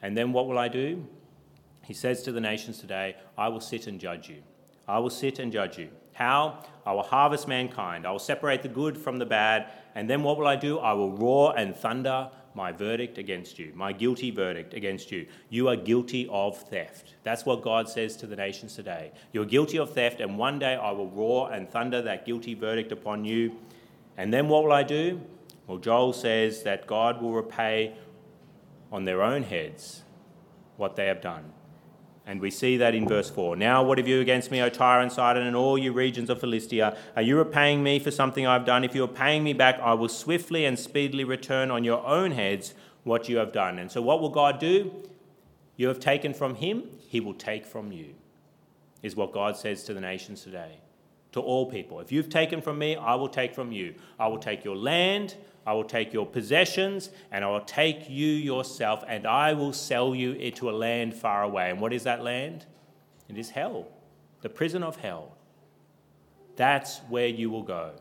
And 0.00 0.16
then 0.16 0.32
what 0.32 0.48
will 0.48 0.58
I 0.58 0.68
do? 0.68 1.06
He 1.84 1.94
says 1.94 2.22
to 2.24 2.32
the 2.32 2.40
nations 2.40 2.78
today, 2.78 3.16
I 3.38 3.48
will 3.48 3.60
sit 3.60 3.86
and 3.86 4.00
judge 4.00 4.28
you. 4.28 4.42
I 4.88 4.98
will 4.98 5.10
sit 5.10 5.38
and 5.38 5.52
judge 5.52 5.78
you. 5.78 5.90
How? 6.14 6.64
I 6.84 6.92
will 6.92 7.02
harvest 7.02 7.46
mankind. 7.46 8.06
I 8.06 8.10
will 8.10 8.18
separate 8.18 8.62
the 8.62 8.68
good 8.68 8.96
from 8.98 9.18
the 9.18 9.26
bad. 9.26 9.70
And 9.94 10.08
then 10.08 10.22
what 10.22 10.38
will 10.38 10.46
I 10.46 10.56
do? 10.56 10.78
I 10.78 10.92
will 10.92 11.12
roar 11.12 11.54
and 11.56 11.76
thunder 11.76 12.30
my 12.54 12.72
verdict 12.72 13.18
against 13.18 13.58
you, 13.58 13.72
my 13.74 13.92
guilty 13.92 14.30
verdict 14.30 14.74
against 14.74 15.10
you. 15.10 15.26
You 15.48 15.68
are 15.68 15.76
guilty 15.76 16.28
of 16.30 16.58
theft. 16.58 17.14
That's 17.22 17.46
what 17.46 17.62
God 17.62 17.88
says 17.88 18.16
to 18.18 18.26
the 18.26 18.36
nations 18.36 18.74
today. 18.74 19.12
You're 19.32 19.46
guilty 19.46 19.78
of 19.78 19.92
theft, 19.92 20.20
and 20.20 20.36
one 20.36 20.58
day 20.58 20.74
I 20.74 20.90
will 20.90 21.08
roar 21.08 21.52
and 21.52 21.68
thunder 21.68 22.02
that 22.02 22.26
guilty 22.26 22.54
verdict 22.54 22.92
upon 22.92 23.24
you. 23.24 23.56
And 24.16 24.32
then 24.32 24.48
what 24.48 24.64
will 24.64 24.72
I 24.72 24.82
do? 24.82 25.20
Well, 25.72 25.80
Joel 25.80 26.12
says 26.12 26.64
that 26.64 26.86
God 26.86 27.22
will 27.22 27.32
repay 27.32 27.94
on 28.92 29.06
their 29.06 29.22
own 29.22 29.42
heads 29.42 30.02
what 30.76 30.96
they 30.96 31.06
have 31.06 31.22
done. 31.22 31.50
And 32.26 32.42
we 32.42 32.50
see 32.50 32.76
that 32.76 32.94
in 32.94 33.08
verse 33.08 33.30
4. 33.30 33.56
Now, 33.56 33.82
what 33.82 33.96
have 33.96 34.06
you 34.06 34.20
against 34.20 34.50
me, 34.50 34.60
O 34.60 34.68
Tyre 34.68 35.00
and 35.00 35.10
Sidon, 35.10 35.46
and 35.46 35.56
all 35.56 35.78
you 35.78 35.94
regions 35.94 36.28
of 36.28 36.40
Philistia? 36.40 36.94
Are 37.16 37.22
you 37.22 37.38
repaying 37.38 37.82
me 37.82 37.98
for 37.98 38.10
something 38.10 38.46
I've 38.46 38.66
done? 38.66 38.84
If 38.84 38.94
you 38.94 39.02
are 39.04 39.08
paying 39.08 39.42
me 39.42 39.54
back, 39.54 39.80
I 39.80 39.94
will 39.94 40.10
swiftly 40.10 40.66
and 40.66 40.78
speedily 40.78 41.24
return 41.24 41.70
on 41.70 41.84
your 41.84 42.04
own 42.06 42.32
heads 42.32 42.74
what 43.04 43.30
you 43.30 43.38
have 43.38 43.52
done. 43.52 43.78
And 43.78 43.90
so, 43.90 44.02
what 44.02 44.20
will 44.20 44.28
God 44.28 44.58
do? 44.58 44.92
You 45.76 45.88
have 45.88 46.00
taken 46.00 46.34
from 46.34 46.56
him, 46.56 46.82
he 47.08 47.18
will 47.18 47.32
take 47.32 47.64
from 47.64 47.92
you, 47.92 48.12
is 49.02 49.16
what 49.16 49.32
God 49.32 49.56
says 49.56 49.84
to 49.84 49.94
the 49.94 50.02
nations 50.02 50.42
today, 50.42 50.80
to 51.32 51.40
all 51.40 51.64
people. 51.64 51.98
If 52.00 52.12
you've 52.12 52.28
taken 52.28 52.60
from 52.60 52.78
me, 52.78 52.94
I 52.94 53.14
will 53.14 53.30
take 53.30 53.54
from 53.54 53.72
you. 53.72 53.94
I 54.20 54.26
will 54.26 54.36
take 54.38 54.66
your 54.66 54.76
land, 54.76 55.34
I 55.66 55.72
will 55.74 55.84
take 55.84 56.12
your 56.12 56.26
possessions, 56.26 57.10
and 57.30 57.44
I 57.44 57.48
will 57.48 57.60
take 57.60 58.08
you 58.10 58.26
yourself, 58.26 59.04
and 59.06 59.26
I 59.26 59.52
will 59.52 59.72
sell 59.72 60.14
you 60.14 60.32
into 60.32 60.68
a 60.68 60.72
land 60.72 61.14
far 61.14 61.42
away. 61.42 61.70
And 61.70 61.80
what 61.80 61.92
is 61.92 62.04
that 62.04 62.22
land? 62.22 62.66
It 63.28 63.38
is 63.38 63.50
hell, 63.50 63.88
the 64.40 64.48
prison 64.48 64.82
of 64.82 64.96
hell. 64.96 65.36
That's 66.56 66.98
where 67.08 67.28
you 67.28 67.48
will 67.48 67.62
go. 67.62 67.92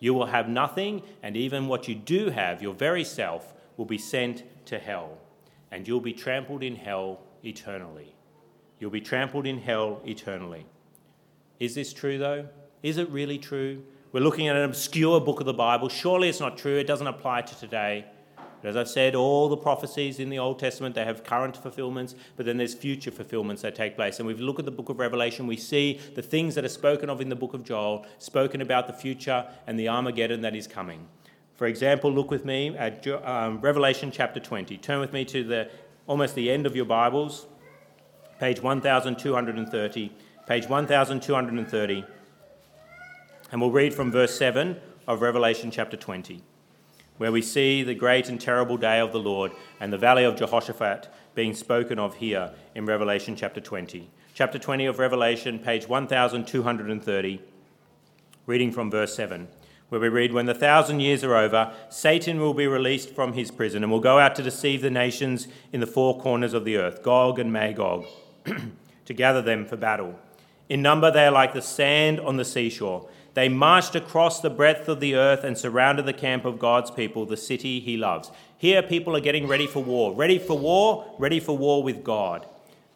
You 0.00 0.12
will 0.12 0.26
have 0.26 0.48
nothing, 0.48 1.02
and 1.22 1.36
even 1.36 1.68
what 1.68 1.88
you 1.88 1.94
do 1.94 2.30
have, 2.30 2.60
your 2.60 2.74
very 2.74 3.04
self, 3.04 3.54
will 3.76 3.86
be 3.86 3.98
sent 3.98 4.42
to 4.66 4.78
hell, 4.78 5.18
and 5.70 5.86
you'll 5.86 6.00
be 6.00 6.12
trampled 6.12 6.62
in 6.62 6.76
hell 6.76 7.20
eternally. 7.44 8.14
You'll 8.78 8.90
be 8.90 9.00
trampled 9.00 9.46
in 9.46 9.58
hell 9.58 10.00
eternally. 10.04 10.66
Is 11.60 11.74
this 11.74 11.92
true, 11.92 12.18
though? 12.18 12.48
Is 12.82 12.98
it 12.98 13.08
really 13.08 13.38
true? 13.38 13.84
We're 14.14 14.20
looking 14.20 14.46
at 14.46 14.54
an 14.54 14.62
obscure 14.62 15.20
book 15.20 15.40
of 15.40 15.46
the 15.46 15.52
Bible. 15.52 15.88
Surely 15.88 16.28
it's 16.28 16.38
not 16.38 16.56
true. 16.56 16.76
It 16.76 16.86
doesn't 16.86 17.08
apply 17.08 17.42
to 17.42 17.58
today. 17.58 18.04
But 18.36 18.68
as 18.68 18.76
I've 18.76 18.88
said, 18.88 19.16
all 19.16 19.48
the 19.48 19.56
prophecies 19.56 20.20
in 20.20 20.30
the 20.30 20.38
Old 20.38 20.60
Testament, 20.60 20.94
they 20.94 21.04
have 21.04 21.24
current 21.24 21.56
fulfillments, 21.56 22.14
but 22.36 22.46
then 22.46 22.56
there's 22.56 22.74
future 22.74 23.10
fulfillments 23.10 23.62
that 23.62 23.74
take 23.74 23.96
place. 23.96 24.20
And 24.20 24.28
we 24.28 24.34
look 24.34 24.60
at 24.60 24.66
the 24.66 24.70
book 24.70 24.88
of 24.88 25.00
Revelation, 25.00 25.48
we 25.48 25.56
see 25.56 26.00
the 26.14 26.22
things 26.22 26.54
that 26.54 26.64
are 26.64 26.68
spoken 26.68 27.10
of 27.10 27.20
in 27.20 27.28
the 27.28 27.34
book 27.34 27.54
of 27.54 27.64
Joel, 27.64 28.06
spoken 28.20 28.60
about 28.60 28.86
the 28.86 28.92
future 28.92 29.48
and 29.66 29.76
the 29.76 29.88
Armageddon 29.88 30.42
that 30.42 30.54
is 30.54 30.68
coming. 30.68 31.08
For 31.56 31.66
example, 31.66 32.12
look 32.12 32.30
with 32.30 32.44
me 32.44 32.76
at 32.78 33.04
um, 33.08 33.60
Revelation 33.60 34.12
chapter 34.12 34.38
20. 34.38 34.76
Turn 34.76 35.00
with 35.00 35.12
me 35.12 35.24
to 35.24 35.42
the 35.42 35.70
almost 36.06 36.36
the 36.36 36.52
end 36.52 36.66
of 36.66 36.76
your 36.76 36.84
Bibles, 36.84 37.46
page 38.38 38.62
1230. 38.62 40.12
Page 40.46 40.68
1230. 40.68 42.04
And 43.54 43.60
we'll 43.60 43.70
read 43.70 43.94
from 43.94 44.10
verse 44.10 44.36
7 44.36 44.80
of 45.06 45.22
Revelation 45.22 45.70
chapter 45.70 45.96
20, 45.96 46.42
where 47.18 47.30
we 47.30 47.40
see 47.40 47.84
the 47.84 47.94
great 47.94 48.28
and 48.28 48.40
terrible 48.40 48.76
day 48.76 48.98
of 48.98 49.12
the 49.12 49.20
Lord 49.20 49.52
and 49.78 49.92
the 49.92 49.96
valley 49.96 50.24
of 50.24 50.34
Jehoshaphat 50.34 51.08
being 51.36 51.54
spoken 51.54 52.00
of 52.00 52.16
here 52.16 52.50
in 52.74 52.84
Revelation 52.84 53.36
chapter 53.36 53.60
20. 53.60 54.10
Chapter 54.34 54.58
20 54.58 54.86
of 54.86 54.98
Revelation, 54.98 55.60
page 55.60 55.86
1230, 55.86 57.42
reading 58.46 58.72
from 58.72 58.90
verse 58.90 59.14
7 59.14 59.46
where 59.88 60.00
we 60.00 60.08
read, 60.08 60.32
When 60.32 60.46
the 60.46 60.54
thousand 60.54 60.98
years 60.98 61.22
are 61.22 61.36
over, 61.36 61.72
Satan 61.90 62.40
will 62.40 62.54
be 62.54 62.66
released 62.66 63.14
from 63.14 63.34
his 63.34 63.52
prison 63.52 63.84
and 63.84 63.92
will 63.92 64.00
go 64.00 64.18
out 64.18 64.34
to 64.34 64.42
deceive 64.42 64.82
the 64.82 64.90
nations 64.90 65.46
in 65.72 65.78
the 65.78 65.86
four 65.86 66.18
corners 66.18 66.54
of 66.54 66.64
the 66.64 66.76
earth, 66.76 67.04
Gog 67.04 67.38
and 67.38 67.52
Magog, 67.52 68.04
to 69.04 69.14
gather 69.14 69.42
them 69.42 69.64
for 69.64 69.76
battle. 69.76 70.18
In 70.68 70.82
number, 70.82 71.12
they 71.12 71.26
are 71.26 71.30
like 71.30 71.52
the 71.52 71.62
sand 71.62 72.18
on 72.18 72.36
the 72.36 72.44
seashore. 72.44 73.08
They 73.34 73.48
marched 73.48 73.96
across 73.96 74.40
the 74.40 74.50
breadth 74.50 74.88
of 74.88 75.00
the 75.00 75.16
earth 75.16 75.42
and 75.42 75.58
surrounded 75.58 76.06
the 76.06 76.12
camp 76.12 76.44
of 76.44 76.60
God's 76.60 76.90
people, 76.92 77.26
the 77.26 77.36
city 77.36 77.80
he 77.80 77.96
loves. 77.96 78.30
Here, 78.56 78.80
people 78.80 79.16
are 79.16 79.20
getting 79.20 79.48
ready 79.48 79.66
for 79.66 79.82
war. 79.82 80.14
Ready 80.14 80.38
for 80.38 80.56
war, 80.56 81.14
ready 81.18 81.40
for 81.40 81.58
war 81.58 81.82
with 81.82 82.04
God. 82.04 82.46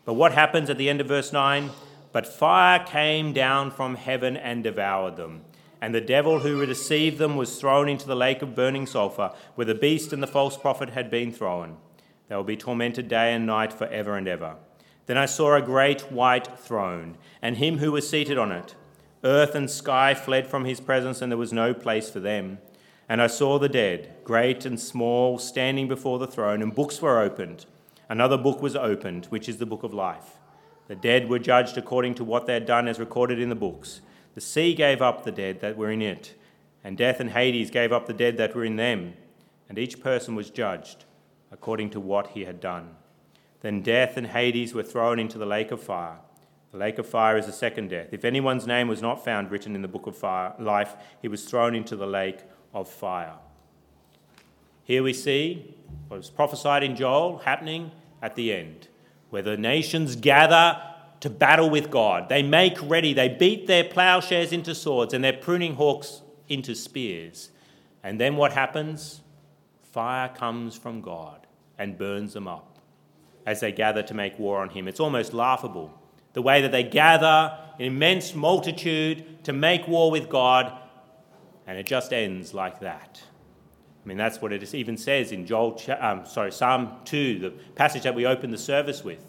But 0.05 0.15
what 0.15 0.33
happens 0.33 0.71
at 0.71 0.79
the 0.79 0.89
end 0.89 1.01
of 1.01 1.09
verse 1.09 1.33
9? 1.33 1.71
But 2.13 2.27
fire 2.27 2.79
came 2.79 3.33
down 3.33 3.73
from 3.73 3.97
heaven 3.97 4.37
and 4.37 4.63
devoured 4.63 5.17
them. 5.17 5.43
And 5.81 5.95
the 5.95 6.01
devil 6.01 6.41
who 6.41 6.65
deceived 6.65 7.19
them 7.19 7.37
was 7.37 7.61
thrown 7.61 7.89
into 7.89 8.07
the 8.07 8.17
lake 8.17 8.41
of 8.41 8.55
burning 8.55 8.87
sulfur, 8.87 9.33
where 9.57 9.65
the 9.65 9.75
beast 9.75 10.13
and 10.13 10.23
the 10.23 10.27
false 10.27 10.57
prophet 10.57 10.91
had 10.91 11.11
been 11.11 11.33
thrown. 11.33 11.77
They 12.29 12.37
will 12.37 12.45
be 12.45 12.57
tormented 12.57 13.09
day 13.09 13.33
and 13.33 13.45
night 13.45 13.73
for 13.73 13.87
ever 13.89 14.17
and 14.17 14.29
ever. 14.29 14.57
Then 15.07 15.19
I 15.19 15.27
saw 15.27 15.55
a 15.55 15.63
great 15.63 16.13
white 16.13 16.59
throne, 16.59 17.17
and 17.43 17.57
him 17.57 17.79
who 17.79 17.93
was 17.93 18.09
seated 18.09 18.39
on 18.39 18.53
it. 18.53 18.75
Earth 19.25 19.55
and 19.55 19.71
sky 19.71 20.15
fled 20.15 20.47
from 20.47 20.65
his 20.65 20.81
presence, 20.81 21.21
and 21.21 21.31
there 21.31 21.39
was 21.39 21.53
no 21.53 21.75
place 21.75 22.09
for 22.11 22.21
them. 22.21 22.59
And 23.09 23.21
I 23.23 23.27
saw 23.27 23.59
the 23.59 23.69
dead, 23.69 24.15
great 24.23 24.65
and 24.65 24.79
small, 24.79 25.39
standing 25.39 25.89
before 25.89 26.19
the 26.19 26.27
throne, 26.27 26.63
and 26.63 26.75
books 26.75 27.01
were 27.01 27.21
opened. 27.21 27.67
Another 28.09 28.37
book 28.37 28.63
was 28.63 28.77
opened, 28.77 29.27
which 29.27 29.49
is 29.49 29.59
the 29.59 29.67
book 29.67 29.83
of 29.83 29.93
life. 29.93 30.39
The 30.87 30.97
dead 30.97 31.29
were 31.29 31.39
judged 31.39 31.77
according 31.77 32.15
to 32.17 32.25
what 32.25 32.47
they 32.47 32.55
had 32.55 32.67
done 32.67 32.89
as 32.89 32.99
recorded 32.99 33.41
in 33.41 33.49
the 33.49 33.55
books. 33.55 34.01
The 34.35 34.41
sea 34.41 34.75
gave 34.75 35.03
up 35.03 35.25
the 35.25 35.33
dead 35.33 35.61
that 35.61 35.77
were 35.77 35.91
in 35.91 36.01
it, 36.01 36.35
and 36.85 36.97
death 36.97 37.19
and 37.19 37.31
Hades 37.31 37.71
gave 37.71 37.93
up 37.93 38.07
the 38.07 38.13
dead 38.13 38.37
that 38.37 38.55
were 38.55 38.65
in 38.65 38.77
them, 38.77 39.15
and 39.69 39.79
each 39.79 40.01
person 40.01 40.35
was 40.35 40.51
judged 40.51 41.05
according 41.51 41.91
to 41.91 42.01
what 42.01 42.29
he 42.29 42.45
had 42.45 42.61
done. 42.61 42.95
Then 43.61 43.83
death 43.83 44.17
and 44.17 44.29
Hades 44.29 44.75
were 44.75 44.83
thrown 44.83 45.19
into 45.19 45.39
the 45.39 45.47
lake 45.47 45.73
of 45.73 45.83
fire. 45.83 46.19
The 46.73 46.79
lake 46.79 46.99
of 46.99 47.07
fire 47.07 47.39
is 47.39 47.47
the 47.47 47.53
second 47.53 47.89
death. 47.89 48.09
If 48.13 48.25
anyone's 48.25 48.67
name 48.67 48.89
was 48.89 49.01
not 49.01 49.25
found 49.25 49.51
written 49.51 49.75
in 49.75 49.83
the 49.83 49.89
book 49.89 50.07
of 50.07 50.17
fire, 50.17 50.55
life, 50.59 50.97
he 51.23 51.29
was 51.29 51.45
thrown 51.45 51.75
into 51.75 51.97
the 51.97 52.07
lake 52.07 52.41
of 52.75 52.89
fire. 52.89 53.37
Here 54.85 55.03
we 55.03 55.13
see 55.13 55.75
what 56.09 56.19
was 56.19 56.31
prophesied 56.31 56.83
in 56.83 56.95
Joel 56.95 57.39
happening 57.39 57.91
at 58.21 58.35
the 58.35 58.53
end, 58.53 58.89
where 59.31 59.43
the 59.43 59.57
nations 59.57 60.17
gather 60.17 60.81
to 61.21 61.31
battle 61.31 61.71
with 61.71 61.91
God. 61.91 62.29
They 62.29 62.43
make 62.43 62.79
ready, 62.83 63.13
they 63.13 63.29
beat 63.29 63.67
their 63.67 63.85
plowshares 63.85 64.53
into 64.53 64.75
swords 64.75 65.15
and 65.15 65.25
their 65.25 65.33
pruning 65.33 65.75
hawks 65.75 66.23
into 66.49 66.75
spears. 66.75 67.51
And 68.03 68.21
then 68.21 68.37
what 68.37 68.53
happens? 68.53 69.23
Fire 69.83 70.29
comes 70.29 70.77
from 70.77 71.01
God 71.01 71.47
and 71.79 71.99
burns 71.99 72.35
them 72.35 72.47
up 72.47 72.79
as 73.47 73.61
they 73.61 73.73
gather 73.73 74.03
to 74.03 74.15
make 74.15 74.39
war 74.39 74.61
on 74.61 74.71
Him. 74.71 74.87
It's 74.87 75.01
almost 75.01 75.33
laughable 75.33 75.98
the 76.39 76.43
way 76.43 76.63
that 76.63 76.71
they 76.71 76.85
gather 76.85 77.59
in 77.81 77.87
immense 77.87 78.33
multitude 78.33 79.43
to 79.43 79.53
make 79.53 79.89
war 79.89 80.09
with 80.09 80.29
God, 80.29 80.73
and 81.67 81.77
it 81.77 81.85
just 81.85 82.13
ends 82.13 82.55
like 82.55 82.79
that. 82.79 83.21
I 84.05 84.09
mean, 84.09 84.17
that's 84.17 84.41
what 84.41 84.53
it 84.53 84.73
even 84.73 84.97
says 84.97 85.33
in 85.33 85.47
Joel, 85.47 85.83
um, 85.99 86.25
sorry, 86.27 86.53
Psalm 86.53 86.93
2, 87.07 87.41
the 87.41 87.51
passage 87.75 88.05
that 88.05 88.15
we 88.15 88.25
opened 88.25 88.53
the 88.53 88.59
service 88.59 89.03
with. 89.03 89.27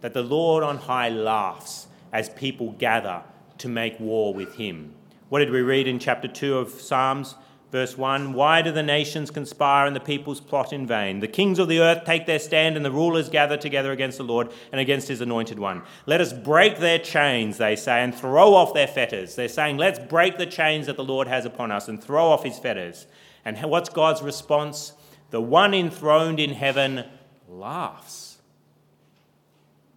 That 0.00 0.14
the 0.14 0.22
Lord 0.22 0.64
on 0.64 0.78
high 0.78 1.10
laughs 1.10 1.88
as 2.14 2.30
people 2.30 2.72
gather 2.72 3.22
to 3.58 3.68
make 3.68 4.00
war 4.00 4.32
with 4.32 4.54
him. 4.54 4.94
What 5.28 5.40
did 5.40 5.50
we 5.50 5.60
read 5.60 5.86
in 5.86 5.98
chapter 5.98 6.28
2 6.28 6.56
of 6.56 6.70
Psalms? 6.70 7.34
Verse 7.70 7.98
1 7.98 8.32
Why 8.32 8.62
do 8.62 8.72
the 8.72 8.82
nations 8.82 9.30
conspire 9.30 9.86
and 9.86 9.94
the 9.94 10.00
peoples 10.00 10.40
plot 10.40 10.72
in 10.72 10.86
vain? 10.86 11.20
The 11.20 11.28
kings 11.28 11.58
of 11.58 11.68
the 11.68 11.80
earth 11.80 12.04
take 12.04 12.26
their 12.26 12.38
stand 12.38 12.76
and 12.76 12.84
the 12.84 12.90
rulers 12.90 13.28
gather 13.28 13.56
together 13.56 13.92
against 13.92 14.18
the 14.18 14.24
Lord 14.24 14.50
and 14.72 14.80
against 14.80 15.08
his 15.08 15.20
anointed 15.20 15.58
one. 15.58 15.82
Let 16.06 16.20
us 16.20 16.32
break 16.32 16.78
their 16.78 16.98
chains, 16.98 17.58
they 17.58 17.76
say, 17.76 18.02
and 18.02 18.14
throw 18.14 18.54
off 18.54 18.72
their 18.72 18.86
fetters. 18.86 19.34
They're 19.34 19.48
saying, 19.48 19.76
Let's 19.76 19.98
break 19.98 20.38
the 20.38 20.46
chains 20.46 20.86
that 20.86 20.96
the 20.96 21.04
Lord 21.04 21.28
has 21.28 21.44
upon 21.44 21.70
us 21.70 21.88
and 21.88 22.02
throw 22.02 22.28
off 22.28 22.44
his 22.44 22.58
fetters. 22.58 23.06
And 23.44 23.58
what's 23.58 23.90
God's 23.90 24.22
response? 24.22 24.94
The 25.30 25.40
one 25.42 25.74
enthroned 25.74 26.40
in 26.40 26.54
heaven 26.54 27.04
laughs. 27.46 28.38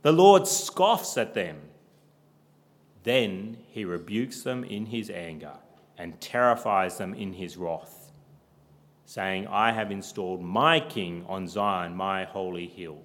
The 0.02 0.12
Lord 0.12 0.48
scoffs 0.48 1.18
at 1.18 1.36
them. 1.36 1.58
Then 3.04 3.58
he 3.70 3.86
rebukes 3.86 4.44
them 4.44 4.64
in 4.64 4.88
his 4.88 5.10
anger 5.10 5.61
and 6.02 6.20
terrifies 6.20 6.98
them 6.98 7.14
in 7.14 7.32
his 7.32 7.58
wrath, 7.58 8.12
saying, 9.06 9.46
I 9.46 9.72
have 9.72 9.92
installed 9.92 10.42
my 10.42 10.80
king 10.80 11.24
on 11.30 11.48
Zion, 11.48 11.96
my 11.96 12.24
holy 12.24 12.66
hill. 12.66 13.04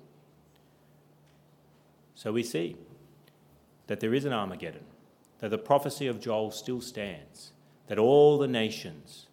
So 2.15 2.33
we 2.33 2.43
see 2.43 2.77
that 3.87 4.01
there 4.01 4.15
is 4.15 4.25
an 4.25 4.33
Armageddon, 4.33 4.85
that 5.41 5.51
the 5.51 5.59
prophecy 5.59 6.07
of 6.07 6.21
Joel 6.21 6.51
still 6.51 6.81
stands, 6.81 7.53
that 7.89 7.99
all 7.99 8.39
the 8.39 8.49
nations 8.49 9.27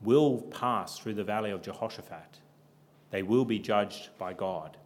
will 0.00 0.40
pass 0.40 0.98
through 0.98 1.14
the 1.14 1.22
valley 1.22 1.50
of 1.50 1.60
Jehoshaphat. 1.60 2.38
They 3.10 3.22
will 3.22 3.44
be 3.44 3.58
judged 3.58 4.08
by 4.16 4.32
God. 4.32 4.78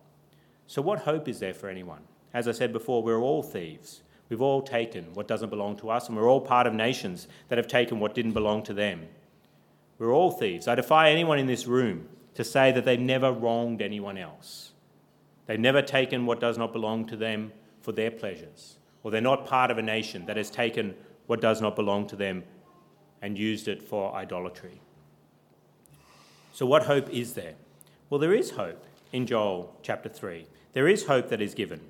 So, 0.66 0.82
what 0.82 0.98
hope 0.98 1.28
is 1.28 1.38
there 1.38 1.54
for 1.54 1.68
anyone? 1.68 2.02
As 2.34 2.48
I 2.48 2.52
said 2.52 2.72
before, 2.72 3.04
we're 3.04 3.22
all 3.22 3.44
thieves. 3.44 4.02
We've 4.28 4.42
all 4.42 4.62
taken 4.62 5.14
what 5.14 5.28
doesn't 5.28 5.50
belong 5.50 5.76
to 5.76 5.90
us, 5.90 6.08
and 6.08 6.16
we're 6.16 6.28
all 6.28 6.40
part 6.40 6.66
of 6.66 6.74
nations 6.74 7.28
that 7.48 7.58
have 7.58 7.68
taken 7.68 8.00
what 8.00 8.14
didn't 8.14 8.32
belong 8.32 8.62
to 8.64 8.74
them. 8.74 9.06
We're 9.98 10.12
all 10.12 10.30
thieves. 10.30 10.66
I 10.66 10.74
defy 10.74 11.10
anyone 11.10 11.38
in 11.38 11.46
this 11.46 11.66
room 11.66 12.08
to 12.34 12.44
say 12.44 12.72
that 12.72 12.84
they've 12.84 13.00
never 13.00 13.32
wronged 13.32 13.80
anyone 13.80 14.18
else. 14.18 14.72
They've 15.46 15.60
never 15.60 15.80
taken 15.80 16.26
what 16.26 16.40
does 16.40 16.58
not 16.58 16.72
belong 16.72 17.06
to 17.06 17.16
them 17.16 17.52
for 17.80 17.92
their 17.92 18.10
pleasures, 18.10 18.78
or 19.02 19.10
they're 19.10 19.20
not 19.20 19.46
part 19.46 19.70
of 19.70 19.78
a 19.78 19.82
nation 19.82 20.26
that 20.26 20.36
has 20.36 20.50
taken 20.50 20.94
what 21.26 21.40
does 21.40 21.60
not 21.60 21.76
belong 21.76 22.06
to 22.08 22.16
them 22.16 22.42
and 23.22 23.38
used 23.38 23.68
it 23.68 23.82
for 23.82 24.14
idolatry. 24.14 24.80
So, 26.52 26.66
what 26.66 26.84
hope 26.84 27.08
is 27.10 27.34
there? 27.34 27.54
Well, 28.10 28.18
there 28.18 28.34
is 28.34 28.52
hope 28.52 28.84
in 29.12 29.26
Joel 29.26 29.76
chapter 29.82 30.08
3. 30.08 30.46
There 30.72 30.88
is 30.88 31.06
hope 31.06 31.28
that 31.28 31.40
is 31.40 31.54
given 31.54 31.80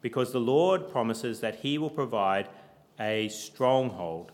because 0.00 0.32
the 0.32 0.40
Lord 0.40 0.90
promises 0.90 1.40
that 1.40 1.56
He 1.56 1.78
will 1.78 1.90
provide 1.90 2.48
a 3.00 3.28
stronghold. 3.28 4.32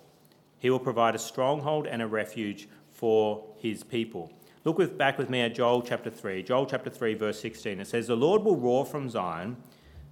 He 0.58 0.70
will 0.70 0.78
provide 0.78 1.14
a 1.14 1.18
stronghold 1.18 1.86
and 1.86 2.00
a 2.00 2.06
refuge 2.06 2.68
for 2.90 3.44
His 3.58 3.82
people. 3.82 4.32
Look 4.64 4.78
with, 4.78 4.96
back 4.96 5.18
with 5.18 5.28
me 5.28 5.42
at 5.42 5.54
Joel 5.54 5.82
chapter 5.82 6.10
3. 6.10 6.42
Joel 6.42 6.66
chapter 6.66 6.88
3, 6.88 7.14
verse 7.14 7.38
16. 7.40 7.80
It 7.80 7.86
says, 7.86 8.06
The 8.06 8.16
Lord 8.16 8.42
will 8.42 8.56
roar 8.56 8.86
from 8.86 9.10
Zion 9.10 9.58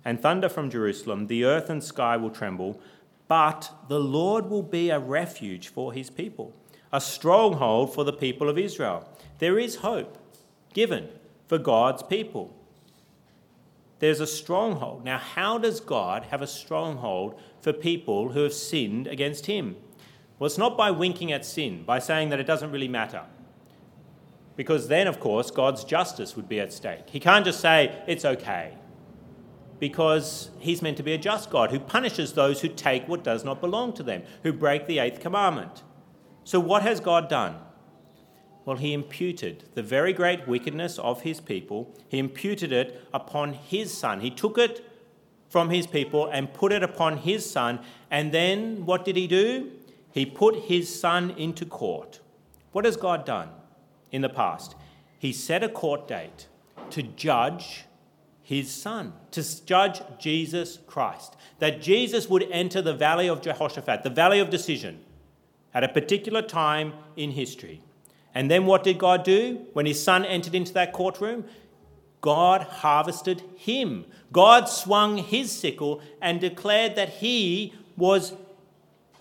and 0.05 0.21
thunder 0.21 0.49
from 0.49 0.71
Jerusalem. 0.71 1.27
The 1.27 1.45
earth 1.45 1.71
and 1.71 1.83
sky 1.83 2.17
will 2.17 2.31
tremble, 2.31 2.81
but 3.29 3.73
the 3.89 4.01
Lord 4.01 4.51
will 4.51 4.63
be 4.63 4.91
a 4.91 4.99
refuge 4.99 5.69
for 5.69 5.93
his 5.93 6.11
people, 6.11 6.55
a 6.93 7.01
stronghold 7.01 7.95
for 7.95 8.05
the 8.05 8.13
people 8.13 8.49
of 8.51 8.59
Israel. 8.59 9.09
There 9.39 9.59
is 9.59 9.77
hope 9.77 10.19
given 10.75 11.09
for 11.47 11.57
God's 11.59 12.03
people 12.03 12.55
there's 14.03 14.19
a 14.19 14.27
stronghold. 14.27 15.05
Now, 15.05 15.19
how 15.19 15.59
does 15.59 15.79
God 15.79 16.25
have 16.33 16.43
a 16.43 16.47
stronghold 16.49 17.41
for 17.61 17.73
people 17.73 18.31
who 18.31 18.43
have 18.43 18.53
sinned 18.53 19.07
against 19.07 19.47
Him? 19.47 19.77
Well, 20.39 20.47
it's 20.47 20.59
not 20.59 20.77
by 20.77 20.91
winking 20.91 21.31
at 21.31 21.45
sin, 21.45 21.85
by 21.85 22.01
saying 22.01 22.31
that 22.31 22.41
it 22.41 22.47
doesn't 22.49 22.73
really 22.73 22.89
matter. 22.89 23.23
Because 24.57 24.89
then, 24.89 25.07
of 25.07 25.21
course, 25.21 25.53
God's 25.53 25.85
justice 25.85 26.35
would 26.35 26.49
be 26.49 26.59
at 26.59 26.73
stake. 26.73 27.11
He 27.11 27.21
can't 27.21 27.45
just 27.45 27.61
say, 27.61 28.03
it's 28.09 28.25
okay. 28.25 28.75
Because 29.79 30.51
he's 30.59 30.83
meant 30.83 30.97
to 30.97 31.05
be 31.05 31.13
a 31.13 31.19
just 31.19 31.49
God 31.49 31.71
who 31.71 31.79
punishes 31.79 32.33
those 32.33 32.61
who 32.61 32.69
take 32.69 33.07
what 33.07 33.23
does 33.23 33.45
not 33.45 33.61
belong 33.61 33.93
to 33.93 34.03
them, 34.03 34.25
who 34.43 34.53
break 34.53 34.89
the 34.89 34.99
eighth 34.99 35.21
commandment. 35.21 35.85
So, 36.43 36.59
what 36.59 36.83
has 36.83 36.99
God 36.99 37.29
done? 37.29 37.55
Well, 38.65 38.77
he 38.77 38.93
imputed 38.93 39.65
the 39.75 39.83
very 39.83 40.13
great 40.13 40.47
wickedness 40.47 40.99
of 40.99 41.23
his 41.23 41.41
people, 41.41 41.95
he 42.09 42.19
imputed 42.19 42.73
it 42.73 43.07
upon 43.13 43.55
his 43.55 43.93
son. 43.93 44.21
He 44.21 44.31
took 44.31 44.57
it 44.59 44.85
from 45.49 45.69
his 45.69 45.87
people 45.87 46.29
and 46.29 46.55
put 46.55 46.73
it 46.73 46.83
upon 46.83 47.19
his 47.19 47.49
son. 47.49 47.81
And 48.11 48.33
then 48.33 48.87
what 48.87 49.05
did 49.05 49.17
he 49.17 49.27
do? 49.27 49.71
He 50.11 50.25
put 50.25 50.57
his 50.65 50.89
son 51.01 51.31
into 51.33 51.67
court. 51.67 52.21
What 52.73 52.87
has 52.87 52.97
God 52.97 53.27
done 53.27 53.51
in 54.11 54.23
the 54.23 54.29
past? 54.29 54.75
He 55.19 55.33
set 55.33 55.63
a 55.63 55.69
court 55.69 56.09
date 56.09 56.49
to 56.91 57.03
judge 57.03 57.85
his 58.43 58.71
son, 58.71 59.13
to 59.31 59.65
judge 59.65 60.01
Jesus 60.19 60.79
Christ. 60.87 61.37
That 61.59 61.83
Jesus 61.83 62.29
would 62.29 62.47
enter 62.51 62.81
the 62.81 62.95
valley 62.95 63.29
of 63.29 63.43
Jehoshaphat, 63.43 64.03
the 64.03 64.11
valley 64.11 64.41
of 64.41 64.51
decision, 64.51 65.01
at 65.75 65.85
a 65.85 65.89
particular 65.89 66.43
time 66.43 66.95
in 67.17 67.31
history. 67.33 67.83
And 68.35 68.51
then 68.51 68.67
what 68.67 68.83
did 68.83 68.99
God 68.99 69.25
do 69.25 69.67
when 69.73 69.87
his 69.87 70.03
son 70.03 70.25
entered 70.25 70.55
into 70.55 70.73
that 70.75 70.93
courtroom? 70.93 71.45
God 72.21 72.63
harvested 72.63 73.43
him. 73.57 74.07
God 74.33 74.69
swung 74.69 75.19
his 75.19 75.51
sickle 75.53 76.01
and 76.21 76.41
declared 76.41 76.95
that 76.97 77.09
he 77.11 77.75
was 77.97 78.33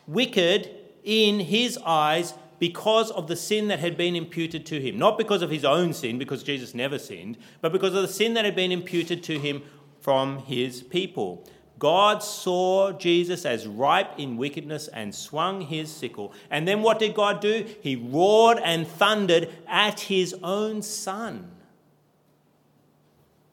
wicked 0.08 0.70
in 1.04 1.40
his 1.40 1.78
eyes 1.86 2.34
because 2.60 3.10
of 3.12 3.28
the 3.28 3.36
sin 3.36 3.70
that 3.70 3.80
had 3.80 3.98
been 3.98 4.16
imputed 4.16 4.68
to 4.68 4.80
him. 4.80 5.00
Not 5.00 5.18
because 5.18 5.42
of 5.42 5.50
his 5.50 5.66
own 5.66 5.94
sin, 5.94 6.20
because 6.20 6.44
Jesus 6.44 6.76
never 6.76 7.00
sinned, 7.00 7.38
but 7.60 7.72
because 7.72 7.96
of 7.96 8.04
the 8.04 8.08
sin 8.08 8.36
that 8.36 8.46
had 8.46 8.56
been 8.56 8.72
imputed 8.72 9.24
to 9.24 9.40
him 9.40 9.64
from 10.00 10.38
his 10.40 10.84
people. 10.84 11.44
God 11.82 12.22
saw 12.22 12.92
Jesus 12.92 13.44
as 13.44 13.66
ripe 13.66 14.20
in 14.20 14.38
wickedness 14.38 14.88
and 14.88 15.16
swung 15.16 15.62
his 15.62 15.92
sickle. 15.92 16.32
And 16.52 16.68
then 16.68 16.84
what 16.84 17.00
did 17.00 17.16
God 17.16 17.42
do? 17.42 17.66
He 17.82 17.96
roared 17.96 18.60
and 18.60 18.88
thundered 18.88 19.50
at 19.68 20.02
his 20.02 20.36
own 20.44 20.84
son. 20.84 21.50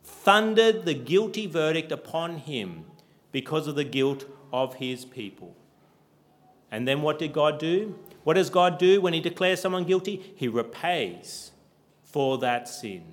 Thundered 0.05 0.85
the 0.85 0.93
guilty 0.93 1.47
verdict 1.47 1.91
upon 1.91 2.37
him 2.37 2.85
because 3.33 3.67
of 3.67 3.77
the 3.77 3.85
guilt 3.85 4.27
of 4.53 4.75
his 4.75 5.07
people. 5.07 5.57
And 6.71 6.87
then 6.87 7.01
what 7.01 7.19
did 7.19 7.33
God 7.33 7.59
do? 7.59 7.99
What 8.25 8.35
does 8.35 8.51
God 8.51 8.77
do 8.77 9.01
when 9.01 9.15
he 9.15 9.21
declares 9.21 9.63
someone 9.63 9.85
guilty? 9.85 10.35
He 10.37 10.49
repays 10.49 11.53
for 12.03 12.37
that 12.39 12.69
sin. 12.69 13.05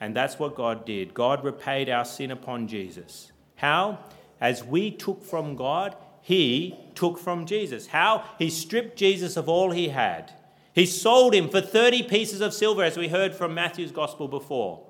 And 0.00 0.16
that's 0.16 0.38
what 0.38 0.54
God 0.54 0.86
did. 0.86 1.12
God 1.12 1.44
repaid 1.44 1.90
our 1.90 2.06
sin 2.06 2.30
upon 2.30 2.68
Jesus. 2.68 3.32
How? 3.56 3.98
As 4.40 4.64
we 4.64 4.90
took 4.90 5.24
from 5.24 5.56
God, 5.56 5.96
he 6.20 6.76
took 6.94 7.18
from 7.18 7.46
Jesus. 7.46 7.86
How? 7.88 8.24
He 8.38 8.50
stripped 8.50 8.96
Jesus 8.96 9.36
of 9.36 9.48
all 9.48 9.70
he 9.70 9.88
had. 9.88 10.32
He 10.72 10.84
sold 10.84 11.34
him 11.34 11.48
for 11.48 11.60
30 11.60 12.02
pieces 12.02 12.40
of 12.40 12.52
silver, 12.52 12.82
as 12.82 12.96
we 12.96 13.08
heard 13.08 13.34
from 13.34 13.54
Matthew's 13.54 13.92
gospel 13.92 14.28
before. 14.28 14.84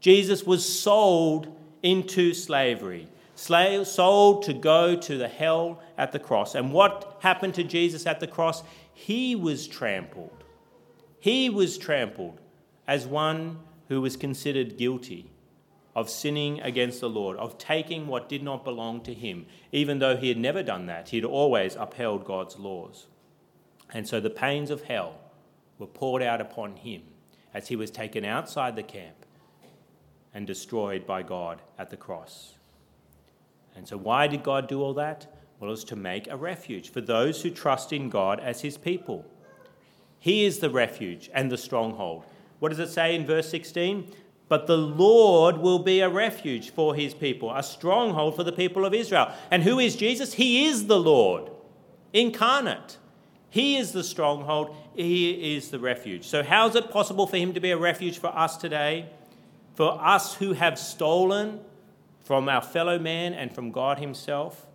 Jesus 0.00 0.44
was 0.44 0.68
sold 0.68 1.56
into 1.82 2.34
slavery, 2.34 3.08
slave, 3.34 3.86
sold 3.86 4.42
to 4.44 4.52
go 4.52 4.94
to 4.94 5.16
the 5.16 5.28
hell 5.28 5.80
at 5.98 6.12
the 6.12 6.18
cross. 6.18 6.54
And 6.54 6.72
what 6.72 7.18
happened 7.22 7.54
to 7.54 7.64
Jesus 7.64 8.06
at 8.06 8.20
the 8.20 8.26
cross? 8.26 8.62
He 8.92 9.34
was 9.34 9.66
trampled. 9.66 10.44
He 11.18 11.50
was 11.50 11.76
trampled 11.78 12.40
as 12.86 13.06
one 13.06 13.58
who 13.88 14.00
was 14.00 14.16
considered 14.16 14.76
guilty 14.76 15.30
of 15.96 16.10
sinning 16.10 16.60
against 16.60 17.00
the 17.00 17.08
Lord, 17.08 17.38
of 17.38 17.56
taking 17.56 18.06
what 18.06 18.28
did 18.28 18.42
not 18.42 18.64
belong 18.64 19.00
to 19.00 19.14
him, 19.14 19.46
even 19.72 19.98
though 19.98 20.14
he 20.14 20.28
had 20.28 20.36
never 20.36 20.62
done 20.62 20.84
that. 20.86 21.08
He 21.08 21.16
had 21.16 21.24
always 21.24 21.74
upheld 21.74 22.26
God's 22.26 22.58
laws. 22.58 23.06
And 23.94 24.06
so 24.06 24.20
the 24.20 24.28
pains 24.28 24.70
of 24.70 24.82
hell 24.82 25.18
were 25.78 25.86
poured 25.86 26.22
out 26.22 26.42
upon 26.42 26.76
him 26.76 27.00
as 27.54 27.68
he 27.68 27.76
was 27.76 27.90
taken 27.90 28.26
outside 28.26 28.76
the 28.76 28.82
camp 28.82 29.24
and 30.34 30.46
destroyed 30.46 31.06
by 31.06 31.22
God 31.22 31.62
at 31.78 31.88
the 31.88 31.96
cross. 31.96 32.52
And 33.74 33.88
so, 33.88 33.96
why 33.96 34.26
did 34.26 34.42
God 34.42 34.68
do 34.68 34.82
all 34.82 34.94
that? 34.94 35.26
Well, 35.58 35.70
it 35.70 35.72
was 35.72 35.84
to 35.84 35.96
make 35.96 36.28
a 36.28 36.36
refuge 36.36 36.92
for 36.92 37.00
those 37.00 37.40
who 37.40 37.50
trust 37.50 37.94
in 37.94 38.10
God 38.10 38.38
as 38.40 38.60
his 38.60 38.76
people. 38.76 39.24
He 40.18 40.44
is 40.44 40.58
the 40.58 40.68
refuge 40.68 41.30
and 41.32 41.50
the 41.50 41.56
stronghold. 41.56 42.24
What 42.58 42.68
does 42.68 42.78
it 42.78 42.90
say 42.90 43.14
in 43.14 43.24
verse 43.24 43.48
16? 43.48 44.12
But 44.48 44.66
the 44.66 44.78
Lord 44.78 45.58
will 45.58 45.80
be 45.80 46.00
a 46.00 46.08
refuge 46.08 46.70
for 46.70 46.94
his 46.94 47.14
people, 47.14 47.52
a 47.52 47.62
stronghold 47.62 48.36
for 48.36 48.44
the 48.44 48.52
people 48.52 48.84
of 48.84 48.94
Israel. 48.94 49.32
And 49.50 49.62
who 49.62 49.78
is 49.80 49.96
Jesus? 49.96 50.34
He 50.34 50.66
is 50.66 50.86
the 50.86 51.00
Lord, 51.00 51.50
incarnate. 52.12 52.98
He 53.50 53.76
is 53.76 53.92
the 53.92 54.04
stronghold, 54.04 54.76
He 54.94 55.56
is 55.56 55.70
the 55.70 55.78
refuge. 55.78 56.24
So, 56.26 56.42
how 56.42 56.68
is 56.68 56.74
it 56.74 56.90
possible 56.90 57.26
for 57.26 57.38
Him 57.38 57.54
to 57.54 57.60
be 57.60 57.70
a 57.70 57.78
refuge 57.78 58.18
for 58.18 58.26
us 58.26 58.56
today? 58.56 59.08
For 59.74 59.98
us 59.98 60.34
who 60.34 60.52
have 60.52 60.78
stolen 60.78 61.60
from 62.22 62.48
our 62.48 62.60
fellow 62.60 62.98
man 62.98 63.32
and 63.32 63.54
from 63.54 63.70
God 63.70 63.98
Himself? 63.98 64.66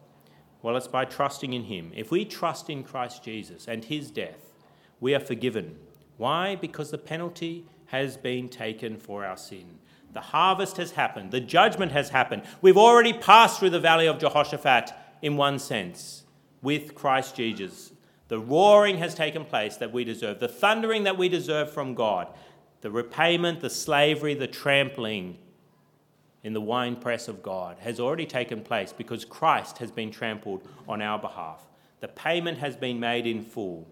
Well, 0.63 0.77
it's 0.77 0.87
by 0.87 1.05
trusting 1.05 1.53
in 1.53 1.65
Him. 1.65 1.91
If 1.95 2.09
we 2.09 2.25
trust 2.25 2.69
in 2.69 2.83
Christ 2.83 3.23
Jesus 3.23 3.67
and 3.67 3.85
His 3.85 4.09
death, 4.09 4.53
we 4.99 5.13
are 5.13 5.19
forgiven. 5.19 5.77
Why? 6.17 6.55
Because 6.55 6.89
the 6.91 6.97
penalty 6.97 7.65
has 7.91 8.17
been 8.17 8.47
taken 8.49 8.97
for 8.97 9.25
our 9.25 9.37
sin. 9.37 9.79
The 10.13 10.21
harvest 10.21 10.77
has 10.77 10.91
happened, 10.91 11.31
the 11.31 11.39
judgment 11.39 11.91
has 11.91 12.09
happened. 12.09 12.43
We've 12.61 12.77
already 12.77 13.13
passed 13.13 13.59
through 13.59 13.69
the 13.69 13.79
valley 13.79 14.07
of 14.07 14.19
Jehoshaphat 14.19 14.91
in 15.21 15.37
one 15.37 15.59
sense 15.59 16.23
with 16.61 16.95
Christ 16.95 17.35
Jesus. 17.35 17.91
The 18.27 18.39
roaring 18.39 18.97
has 18.97 19.13
taken 19.13 19.43
place 19.43 19.77
that 19.77 19.91
we 19.91 20.03
deserve, 20.03 20.39
the 20.39 20.47
thundering 20.47 21.03
that 21.03 21.17
we 21.17 21.27
deserve 21.27 21.71
from 21.71 21.95
God, 21.95 22.27
the 22.79 22.91
repayment, 22.91 23.59
the 23.59 23.69
slavery, 23.69 24.33
the 24.33 24.47
trampling 24.47 25.37
in 26.43 26.53
the 26.53 26.61
winepress 26.61 27.27
of 27.27 27.43
God 27.43 27.77
has 27.79 27.99
already 27.99 28.25
taken 28.25 28.61
place 28.61 28.93
because 28.93 29.25
Christ 29.25 29.77
has 29.77 29.91
been 29.91 30.11
trampled 30.11 30.67
on 30.87 31.01
our 31.01 31.19
behalf. 31.19 31.61
The 31.99 32.07
payment 32.07 32.57
has 32.57 32.75
been 32.75 32.99
made 32.99 33.27
in 33.27 33.43
full. 33.43 33.87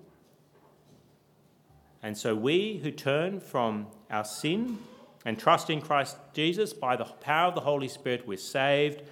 And 2.01 2.17
so 2.17 2.35
we 2.35 2.79
who 2.81 2.91
turn 2.91 3.39
from 3.39 3.87
our 4.09 4.23
sin 4.23 4.79
and 5.25 5.37
trust 5.37 5.69
in 5.69 5.81
Christ 5.81 6.17
Jesus 6.33 6.73
by 6.73 6.95
the 6.95 7.05
power 7.05 7.49
of 7.49 7.55
the 7.55 7.61
Holy 7.61 7.87
Spirit, 7.87 8.25
we're 8.25 8.37
saved 8.37 9.03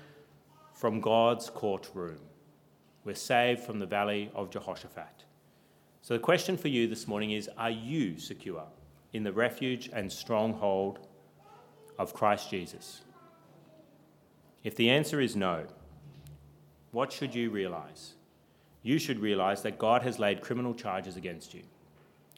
from 0.74 1.02
God's 1.02 1.50
courtroom. 1.50 2.20
We're 3.04 3.16
saved 3.16 3.62
from 3.62 3.80
the 3.80 3.86
valley 3.86 4.32
of 4.36 4.50
Jehoshaphat. 4.50 5.26
So 6.02 6.14
the 6.14 6.20
question 6.20 6.56
for 6.56 6.70
you 6.70 6.88
this 6.88 7.08
morning 7.08 7.32
is 7.32 7.50
Are 7.58 7.72
you 7.72 8.18
secure 8.20 8.64
in 9.12 9.24
the 9.24 9.34
refuge 9.34 9.90
and 9.92 10.12
stronghold 10.12 11.00
of 11.98 12.14
Christ 12.14 12.50
Jesus? 12.50 13.02
If 14.64 14.76
the 14.76 14.90
answer 14.90 15.20
is 15.20 15.36
no, 15.36 15.66
what 16.92 17.12
should 17.12 17.36
you 17.36 17.50
realize? 17.50 18.14
You 18.84 19.00
should 19.00 19.20
realize 19.20 19.62
that 19.64 19.78
God 19.78 20.04
has 20.04 20.20
laid 20.20 20.42
criminal 20.42 20.74
charges 20.74 21.18
against 21.18 21.54
you. 21.54 21.64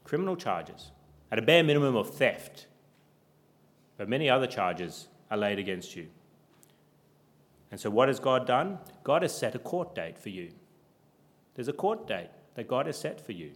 Criminal 0.03 0.35
charges, 0.35 0.91
at 1.31 1.39
a 1.39 1.41
bare 1.41 1.63
minimum 1.63 1.95
of 1.95 2.09
theft, 2.09 2.67
but 3.97 4.09
many 4.09 4.29
other 4.29 4.47
charges 4.47 5.07
are 5.29 5.38
laid 5.38 5.59
against 5.59 5.95
you. 5.95 6.07
And 7.71 7.79
so, 7.79 7.89
what 7.89 8.07
has 8.07 8.19
God 8.19 8.47
done? 8.47 8.79
God 9.03 9.21
has 9.21 9.38
set 9.38 9.55
a 9.55 9.59
court 9.59 9.93
date 9.93 10.17
for 10.17 10.29
you. 10.29 10.51
There's 11.55 11.67
a 11.67 11.73
court 11.73 12.07
date 12.07 12.29
that 12.55 12.67
God 12.67 12.88
has 12.88 12.97
set 12.97 13.23
for 13.23 13.31
you 13.31 13.51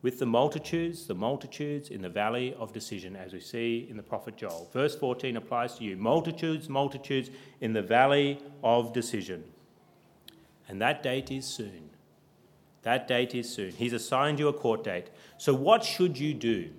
with 0.00 0.18
the 0.18 0.26
multitudes, 0.26 1.06
the 1.06 1.14
multitudes 1.14 1.88
in 1.88 2.02
the 2.02 2.08
valley 2.08 2.54
of 2.58 2.72
decision, 2.72 3.16
as 3.16 3.32
we 3.32 3.40
see 3.40 3.86
in 3.90 3.96
the 3.96 4.02
prophet 4.02 4.36
Joel. 4.36 4.68
Verse 4.72 4.94
14 4.94 5.36
applies 5.36 5.76
to 5.78 5.84
you 5.84 5.96
multitudes, 5.96 6.68
multitudes 6.68 7.30
in 7.60 7.72
the 7.72 7.82
valley 7.82 8.38
of 8.62 8.92
decision. 8.92 9.42
And 10.68 10.80
that 10.80 11.02
date 11.02 11.30
is 11.30 11.46
soon. 11.46 11.90
That 12.82 13.08
date 13.08 13.34
is 13.34 13.52
soon. 13.52 13.72
He's 13.72 13.92
assigned 13.92 14.38
you 14.38 14.48
a 14.48 14.52
court 14.52 14.84
date. 14.84 15.08
So, 15.36 15.54
what 15.54 15.84
should 15.84 16.18
you 16.18 16.34
do? 16.34 16.70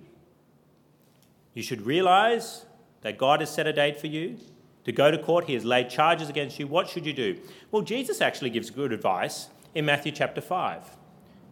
You 1.54 1.62
should 1.62 1.82
realize 1.82 2.64
that 3.02 3.18
God 3.18 3.40
has 3.40 3.50
set 3.50 3.66
a 3.66 3.72
date 3.72 4.00
for 4.00 4.06
you 4.06 4.38
to 4.84 4.92
go 4.92 5.10
to 5.10 5.18
court. 5.18 5.44
He 5.44 5.54
has 5.54 5.64
laid 5.64 5.90
charges 5.90 6.28
against 6.28 6.58
you. 6.58 6.66
What 6.66 6.88
should 6.88 7.06
you 7.06 7.12
do? 7.12 7.38
Well, 7.70 7.82
Jesus 7.82 8.20
actually 8.20 8.50
gives 8.50 8.70
good 8.70 8.92
advice 8.92 9.48
in 9.74 9.84
Matthew 9.84 10.12
chapter 10.12 10.40
5 10.40 10.96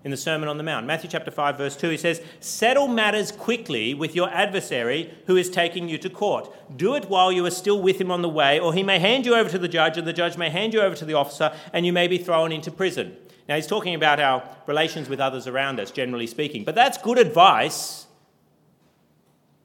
in 0.04 0.10
the 0.10 0.16
Sermon 0.16 0.48
on 0.48 0.56
the 0.56 0.62
Mount. 0.62 0.86
Matthew 0.86 1.10
chapter 1.10 1.30
5, 1.30 1.58
verse 1.58 1.76
2, 1.76 1.90
he 1.90 1.96
says, 1.96 2.22
Settle 2.40 2.88
matters 2.88 3.32
quickly 3.32 3.94
with 3.94 4.14
your 4.14 4.30
adversary 4.30 5.12
who 5.26 5.36
is 5.36 5.50
taking 5.50 5.88
you 5.88 5.98
to 5.98 6.08
court. 6.08 6.50
Do 6.76 6.94
it 6.94 7.08
while 7.08 7.32
you 7.32 7.44
are 7.46 7.50
still 7.50 7.82
with 7.82 8.00
him 8.00 8.10
on 8.10 8.22
the 8.22 8.28
way, 8.28 8.60
or 8.60 8.72
he 8.72 8.82
may 8.82 8.98
hand 8.98 9.26
you 9.26 9.34
over 9.34 9.50
to 9.50 9.58
the 9.58 9.68
judge, 9.68 9.98
and 9.98 10.06
the 10.06 10.12
judge 10.12 10.36
may 10.36 10.50
hand 10.50 10.72
you 10.72 10.80
over 10.80 10.94
to 10.94 11.04
the 11.04 11.14
officer, 11.14 11.52
and 11.72 11.84
you 11.84 11.92
may 11.92 12.06
be 12.06 12.18
thrown 12.18 12.52
into 12.52 12.70
prison. 12.70 13.16
Now, 13.48 13.56
he's 13.56 13.66
talking 13.66 13.94
about 13.94 14.20
our 14.20 14.46
relations 14.66 15.08
with 15.08 15.20
others 15.20 15.46
around 15.46 15.80
us, 15.80 15.90
generally 15.90 16.26
speaking. 16.26 16.64
But 16.64 16.74
that's 16.74 16.98
good 16.98 17.18
advice 17.18 18.06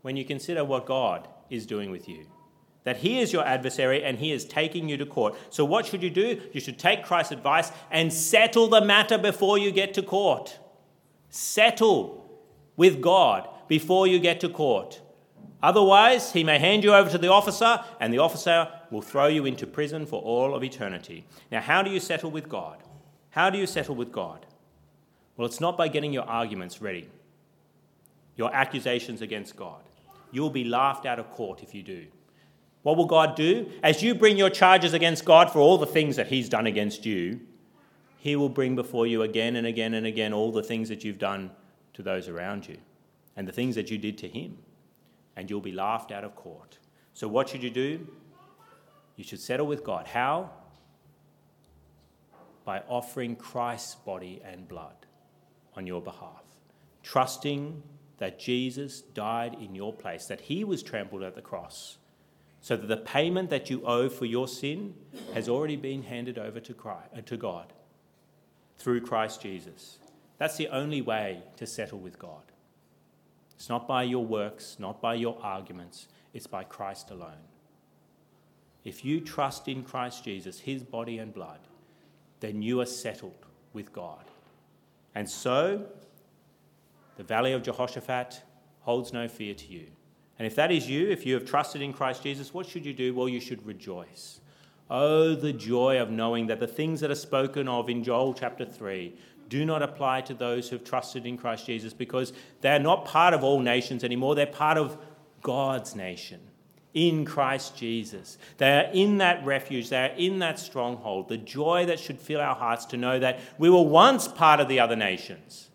when 0.02 0.16
you 0.16 0.26
consider 0.26 0.64
what 0.64 0.86
God 0.86 1.28
is 1.50 1.66
doing 1.66 1.92
with 1.92 2.08
you 2.08 2.26
that 2.84 2.98
he 2.98 3.20
is 3.20 3.32
your 3.32 3.46
adversary 3.46 4.04
and 4.04 4.20
he 4.20 4.32
is 4.32 4.46
taking 4.46 4.90
you 4.90 4.98
to 4.98 5.06
court. 5.06 5.36
So, 5.50 5.66
what 5.66 5.86
should 5.86 6.04
you 6.04 6.10
do? 6.10 6.42
You 6.52 6.60
should 6.60 6.78
take 6.78 7.04
Christ's 7.04 7.32
advice 7.32 7.72
and 7.92 8.12
settle 8.12 8.68
the 8.68 8.82
matter 8.82 9.18
before 9.18 9.58
you 9.58 9.72
get 9.72 9.94
to 9.96 10.04
court. 10.04 10.60
Settle 11.30 12.30
with 12.76 13.02
God 13.02 13.48
before 13.68 14.08
you 14.08 14.20
get 14.20 14.40
to 14.42 14.50
court. 14.50 15.02
Otherwise, 15.62 16.34
he 16.34 16.44
may 16.44 16.60
hand 16.60 16.84
you 16.84 16.94
over 16.94 17.10
to 17.10 17.18
the 17.18 17.32
officer, 17.32 17.80
and 18.02 18.14
the 18.14 18.18
officer 18.18 18.68
will 18.92 19.02
throw 19.02 19.28
you 19.28 19.46
into 19.46 19.66
prison 19.66 20.06
for 20.06 20.22
all 20.22 20.54
of 20.54 20.64
eternity. 20.64 21.26
Now, 21.52 21.62
how 21.62 21.82
do 21.82 21.90
you 21.90 22.02
settle 22.02 22.32
with 22.32 22.50
God? 22.50 22.83
How 23.34 23.50
do 23.50 23.58
you 23.58 23.66
settle 23.66 23.96
with 23.96 24.12
God? 24.12 24.46
Well, 25.36 25.48
it's 25.48 25.60
not 25.60 25.76
by 25.76 25.88
getting 25.88 26.14
your 26.14 26.24
arguments 26.24 26.84
ready, 26.84 27.10
your 28.36 28.54
accusations 28.54 29.24
against 29.24 29.56
God. 29.56 29.82
You'll 30.32 30.52
be 30.52 30.64
laughed 30.64 31.08
out 31.08 31.18
of 31.18 31.32
court 31.32 31.64
if 31.64 31.74
you 31.74 31.82
do. 31.82 32.06
What 32.84 32.96
will 32.96 33.08
God 33.08 33.36
do? 33.36 33.72
As 33.82 34.04
you 34.04 34.14
bring 34.14 34.38
your 34.38 34.52
charges 34.52 34.94
against 34.94 35.26
God 35.26 35.50
for 35.50 35.58
all 35.58 35.80
the 35.80 35.88
things 35.88 36.16
that 36.18 36.28
He's 36.28 36.48
done 36.48 36.68
against 36.68 37.08
you, 37.08 37.40
He 38.20 38.36
will 38.36 38.50
bring 38.50 38.76
before 38.76 39.08
you 39.08 39.24
again 39.24 39.56
and 39.56 39.66
again 39.66 39.96
and 39.96 40.06
again 40.06 40.32
all 40.32 40.52
the 40.52 40.62
things 40.62 40.88
that 40.90 41.04
you've 41.04 41.18
done 41.18 41.50
to 41.94 42.04
those 42.04 42.28
around 42.28 42.68
you 42.68 42.78
and 43.36 43.48
the 43.48 43.52
things 43.52 43.74
that 43.74 43.90
you 43.90 43.98
did 43.98 44.16
to 44.20 44.28
Him. 44.28 44.60
And 45.36 45.50
you'll 45.50 45.60
be 45.60 45.72
laughed 45.72 46.12
out 46.12 46.24
of 46.24 46.36
court. 46.36 46.78
So, 47.16 47.28
what 47.28 47.50
should 47.50 47.64
you 47.64 47.72
do? 47.72 48.08
You 49.16 49.24
should 49.24 49.40
settle 49.40 49.66
with 49.66 49.84
God. 49.84 50.06
How? 50.06 50.52
By 52.66 52.80
offering 52.88 53.36
Christ's 53.36 53.96
body 53.96 54.42
and 54.46 54.68
blood 54.68 55.06
on 55.76 55.86
your 55.86 56.02
behalf, 56.02 56.44
trusting 57.02 57.84
that 58.18 58.40
Jesus 58.40 59.02
died 59.02 59.56
in 59.60 59.76
your 59.76 59.92
place, 59.92 60.28
that 60.28 60.42
He 60.42 60.64
was 60.64 60.82
trampled 60.82 61.24
at 61.24 61.36
the 61.36 61.42
cross 61.42 61.98
so 62.64 62.78
that 62.78 62.88
the 62.88 62.96
payment 62.96 63.50
that 63.50 63.70
you 63.70 63.86
owe 63.86 64.08
for 64.08 64.26
your 64.26 64.48
sin 64.48 64.96
has 65.34 65.50
already 65.50 65.76
been 65.76 66.02
handed 66.02 66.38
over 66.38 66.62
to, 66.62 66.74
Christ, 66.74 67.10
uh, 67.16 67.20
to 67.20 67.36
God 67.36 67.74
through 68.78 69.02
Christ 69.02 69.42
Jesus. 69.42 70.00
That's 70.38 70.56
the 70.56 70.70
only 70.70 71.02
way 71.02 71.44
to 71.58 71.68
settle 71.68 72.00
with 72.00 72.18
God. 72.18 72.44
It's 73.58 73.68
not 73.68 73.86
by 73.86 74.04
your 74.04 74.26
works, 74.26 74.78
not 74.80 75.02
by 75.02 75.16
your 75.16 75.38
arguments, 75.44 76.08
it's 76.34 76.48
by 76.48 76.64
Christ 76.64 77.12
alone. 77.12 77.50
If 78.86 79.04
you 79.04 79.20
trust 79.20 79.68
in 79.68 79.84
Christ 79.84 80.24
Jesus, 80.24 80.60
his 80.62 80.84
body 80.84 81.18
and 81.18 81.34
blood, 81.34 81.60
then 82.44 82.62
you 82.62 82.82
are 82.82 82.86
settled 82.86 83.46
with 83.72 83.94
God. 83.94 84.26
And 85.16 85.30
so, 85.30 85.86
the 87.16 87.24
valley 87.24 87.54
of 87.54 87.64
Jehoshaphat 87.64 88.42
holds 88.82 89.14
no 89.14 89.30
fear 89.30 89.54
to 89.54 89.68
you. 89.68 89.86
And 90.38 90.46
if 90.46 90.54
that 90.56 90.70
is 90.70 90.90
you, 90.90 91.10
if 91.10 91.26
you 91.26 91.36
have 91.36 91.46
trusted 91.46 91.82
in 91.82 91.94
Christ 91.94 92.22
Jesus, 92.22 92.54
what 92.54 92.66
should 92.68 92.86
you 92.86 92.94
do? 92.94 93.14
Well, 93.14 93.30
you 93.30 93.40
should 93.40 93.66
rejoice. 93.66 94.42
Oh, 94.90 95.36
the 95.36 95.54
joy 95.54 96.02
of 96.02 96.10
knowing 96.10 96.48
that 96.48 96.60
the 96.60 96.68
things 96.68 97.00
that 97.00 97.10
are 97.10 97.16
spoken 97.16 97.70
of 97.70 97.90
in 97.90 98.04
Joel 98.04 98.34
chapter 98.34 98.66
3 98.66 99.16
do 99.48 99.64
not 99.64 99.82
apply 99.82 100.20
to 100.22 100.34
those 100.34 100.68
who 100.68 100.76
have 100.76 100.84
trusted 100.84 101.26
in 101.26 101.38
Christ 101.38 101.66
Jesus 101.66 101.94
because 101.94 102.34
they're 102.60 102.78
not 102.78 103.06
part 103.06 103.34
of 103.34 103.46
all 103.46 103.62
nations 103.62 104.04
anymore. 104.04 104.36
They're 104.36 104.48
part 104.48 104.78
of 104.78 104.98
God's 105.42 105.96
nation 105.96 106.42
in 106.94 107.26
Christ 107.26 107.76
Jesus. 107.76 108.38
They 108.58 108.80
are 108.80 108.92
in 108.94 109.18
that 109.18 109.44
refuge, 109.46 109.90
they 109.90 110.04
are 110.04 110.16
in 110.16 110.40
that 110.40 110.60
stronghold. 110.60 111.30
The 111.30 111.38
joy 111.38 111.86
that 111.88 112.00
should 112.00 112.20
fill 112.20 112.42
our 112.42 112.56
hearts 112.56 112.86
to 112.86 112.98
know 112.98 113.20
that 113.20 113.40
we 113.58 113.70
were 113.70 113.82
once 113.82 114.28
part 114.28 114.60
of 114.60 114.68
the 114.68 114.80
other 114.80 114.96
nations 114.96 115.70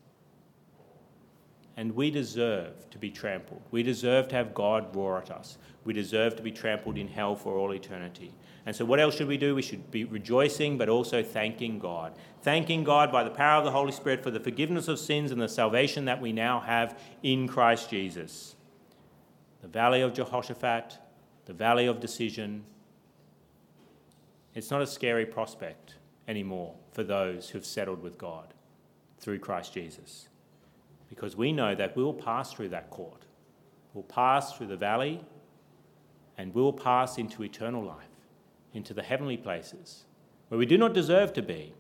and 1.79 1.95
we 1.95 2.11
deserve 2.11 2.91
to 2.91 2.99
be 2.99 3.09
trampled. 3.09 3.63
We 3.71 3.85
deserve 3.85 4.27
to 4.29 4.35
have 4.35 4.53
God 4.53 4.95
roar 4.97 5.19
at 5.19 5.31
us. 5.31 5.59
We 5.85 5.93
deserve 5.93 6.35
to 6.35 6.43
be 6.43 6.51
trampled 6.51 6.99
in 6.99 7.07
hell 7.07 7.37
for 7.37 7.57
all 7.57 7.73
eternity. 7.73 8.35
And 8.67 8.75
so, 8.75 8.85
what 8.85 8.99
else 8.99 9.15
should 9.15 9.29
we 9.29 9.37
do? 9.37 9.55
We 9.55 9.63
should 9.63 9.89
be 9.93 10.05
rejoicing, 10.05 10.77
but 10.77 10.89
also 10.89 11.23
thanking 11.23 11.79
God. 11.79 12.15
Thanking 12.43 12.83
God 12.83 13.13
by 13.13 13.23
the 13.23 13.31
power 13.31 13.59
of 13.61 13.65
the 13.65 13.71
Holy 13.71 13.93
Spirit 13.93 14.25
for 14.25 14.33
the 14.33 14.41
forgiveness 14.41 14.89
of 14.89 14.99
sins 14.99 15.31
and 15.31 15.41
the 15.41 15.49
salvation 15.49 16.05
that 16.07 16.21
we 16.21 16.33
now 16.33 16.59
have 16.59 16.99
in 17.23 17.47
Christ 17.47 17.91
Jesus. 17.91 18.57
The 19.63 19.69
valley 19.69 20.01
of 20.01 20.13
Jehoshaphat, 20.13 20.99
the 21.49 21.55
valley 21.55 21.87
of 21.87 21.99
decision. 21.99 22.63
It's 24.55 24.71
not 24.71 24.83
a 24.83 24.87
scary 24.87 25.25
prospect 25.25 25.95
anymore 26.29 26.75
for 26.93 27.03
those 27.03 27.49
who've 27.49 27.65
settled 27.65 28.03
with 28.03 28.19
God 28.19 28.53
through 29.19 29.39
Christ 29.39 29.73
Jesus 29.73 30.29
because 31.09 31.37
we 31.37 31.51
know 31.51 31.75
that 31.75 31.97
we 31.97 32.05
will 32.05 32.13
pass 32.13 32.53
through 32.53 32.69
that 32.69 32.91
court. 32.91 33.25
We'll 33.95 34.05
pass 34.05 34.53
through 34.53 34.67
the 34.67 34.77
valley 34.77 35.25
and 36.37 36.55
we'll 36.55 36.73
pass 36.73 37.17
into 37.17 37.43
eternal 37.43 37.83
life, 37.83 38.05
into 38.75 38.93
the 38.93 39.03
heavenly 39.03 39.39
places 39.39 40.05
where 40.49 40.59
we 40.59 40.67
do 40.67 40.77
not 40.77 40.93
deserve 40.93 41.33
to 41.33 41.43
be, 41.43 41.73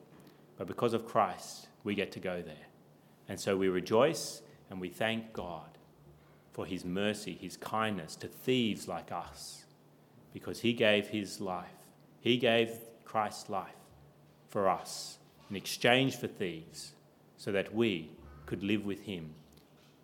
but 0.57 0.67
because 0.67 0.95
of 0.95 1.07
Christ, 1.07 1.69
we 1.85 1.95
get 1.95 2.11
to 2.13 2.21
go 2.21 2.41
there. 2.41 2.67
And 3.29 3.39
so 3.39 3.55
we 3.55 3.69
rejoice 3.69 4.41
and 4.71 4.81
we 4.81 4.89
thank 4.89 5.35
God 5.35 5.78
for 6.59 6.67
his 6.67 6.85
mercy, 6.85 7.39
his 7.41 7.57
kindness 7.57 8.17
to 8.17 8.27
thieves 8.27 8.89
like 8.89 9.13
us, 9.13 9.65
because 10.33 10.59
he 10.59 10.73
gave 10.73 11.07
his 11.07 11.41
life. 11.41 11.87
He 12.21 12.37
gave 12.37 12.73
Christ's 13.05 13.49
life 13.49 13.77
for 14.49 14.69
us 14.69 15.19
in 15.49 15.55
exchange 15.55 16.17
for 16.17 16.27
thieves, 16.27 16.95
so 17.37 17.53
that 17.53 17.73
we 17.73 18.11
could 18.45 18.65
live 18.65 18.85
with 18.85 19.03
him 19.03 19.31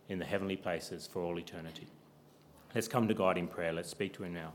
in 0.08 0.20
the 0.20 0.24
heavenly 0.24 0.54
places 0.54 1.08
for 1.12 1.22
all 1.22 1.40
eternity. 1.40 1.88
Let's 2.72 2.86
come 2.86 3.08
to 3.08 3.14
God 3.14 3.36
in 3.36 3.48
prayer. 3.48 3.72
Let's 3.72 3.90
speak 3.90 4.12
to 4.12 4.22
him 4.22 4.34
now. 4.34 4.52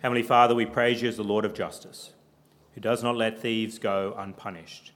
Heavenly 0.00 0.22
Father, 0.22 0.54
we 0.54 0.64
praise 0.64 1.02
you 1.02 1.08
as 1.10 1.18
the 1.18 1.22
Lord 1.22 1.44
of 1.44 1.52
justice, 1.52 2.14
who 2.74 2.80
does 2.80 3.02
not 3.02 3.14
let 3.14 3.38
thieves 3.38 3.78
go 3.78 4.14
unpunished. 4.16 4.92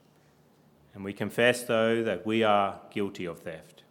And 0.95 1.05
we 1.05 1.13
confess, 1.13 1.65
though, 1.65 2.03
that 2.03 2.25
we 2.25 2.43
are 2.43 2.81
guilty 2.91 3.27
of 3.27 3.41
theft. 3.41 3.83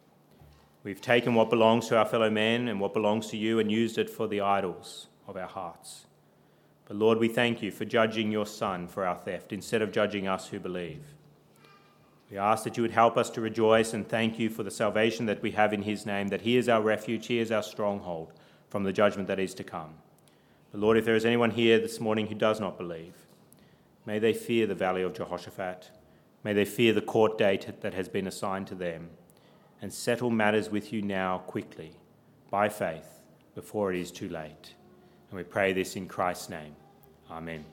We've 0.88 1.02
taken 1.02 1.34
what 1.34 1.50
belongs 1.50 1.86
to 1.88 1.98
our 1.98 2.06
fellow 2.06 2.30
men 2.30 2.66
and 2.66 2.80
what 2.80 2.94
belongs 2.94 3.26
to 3.26 3.36
you 3.36 3.58
and 3.58 3.70
used 3.70 3.98
it 3.98 4.08
for 4.08 4.26
the 4.26 4.40
idols 4.40 5.08
of 5.26 5.36
our 5.36 5.46
hearts. 5.46 6.06
But 6.86 6.96
Lord, 6.96 7.18
we 7.18 7.28
thank 7.28 7.60
you 7.60 7.70
for 7.70 7.84
judging 7.84 8.32
your 8.32 8.46
Son 8.46 8.88
for 8.88 9.04
our 9.04 9.18
theft 9.18 9.52
instead 9.52 9.82
of 9.82 9.92
judging 9.92 10.26
us 10.26 10.48
who 10.48 10.58
believe. 10.58 11.02
We 12.30 12.38
ask 12.38 12.64
that 12.64 12.78
you 12.78 12.82
would 12.82 12.92
help 12.92 13.18
us 13.18 13.28
to 13.32 13.42
rejoice 13.42 13.92
and 13.92 14.08
thank 14.08 14.38
you 14.38 14.48
for 14.48 14.62
the 14.62 14.70
salvation 14.70 15.26
that 15.26 15.42
we 15.42 15.50
have 15.50 15.74
in 15.74 15.82
his 15.82 16.06
name, 16.06 16.28
that 16.28 16.40
he 16.40 16.56
is 16.56 16.70
our 16.70 16.80
refuge, 16.80 17.26
he 17.26 17.38
is 17.38 17.52
our 17.52 17.62
stronghold 17.62 18.32
from 18.70 18.84
the 18.84 18.92
judgment 18.94 19.28
that 19.28 19.38
is 19.38 19.52
to 19.56 19.64
come. 19.64 19.92
But 20.72 20.80
Lord, 20.80 20.96
if 20.96 21.04
there 21.04 21.16
is 21.16 21.26
anyone 21.26 21.50
here 21.50 21.78
this 21.78 22.00
morning 22.00 22.28
who 22.28 22.34
does 22.34 22.60
not 22.60 22.78
believe, 22.78 23.12
may 24.06 24.18
they 24.18 24.32
fear 24.32 24.66
the 24.66 24.74
valley 24.74 25.02
of 25.02 25.12
Jehoshaphat 25.12 25.90
May 26.44 26.52
they 26.52 26.64
fear 26.64 26.92
the 26.92 27.02
court 27.02 27.36
date 27.36 27.80
that 27.80 27.94
has 27.94 28.08
been 28.08 28.26
assigned 28.26 28.68
to 28.68 28.74
them 28.74 29.10
and 29.80 29.92
settle 29.92 30.30
matters 30.30 30.70
with 30.70 30.92
you 30.92 31.02
now 31.02 31.38
quickly, 31.38 31.92
by 32.50 32.68
faith, 32.68 33.20
before 33.54 33.92
it 33.92 34.00
is 34.00 34.10
too 34.10 34.28
late. 34.28 34.74
And 35.30 35.36
we 35.36 35.44
pray 35.44 35.72
this 35.72 35.96
in 35.96 36.06
Christ's 36.06 36.48
name. 36.48 36.74
Amen. 37.30 37.64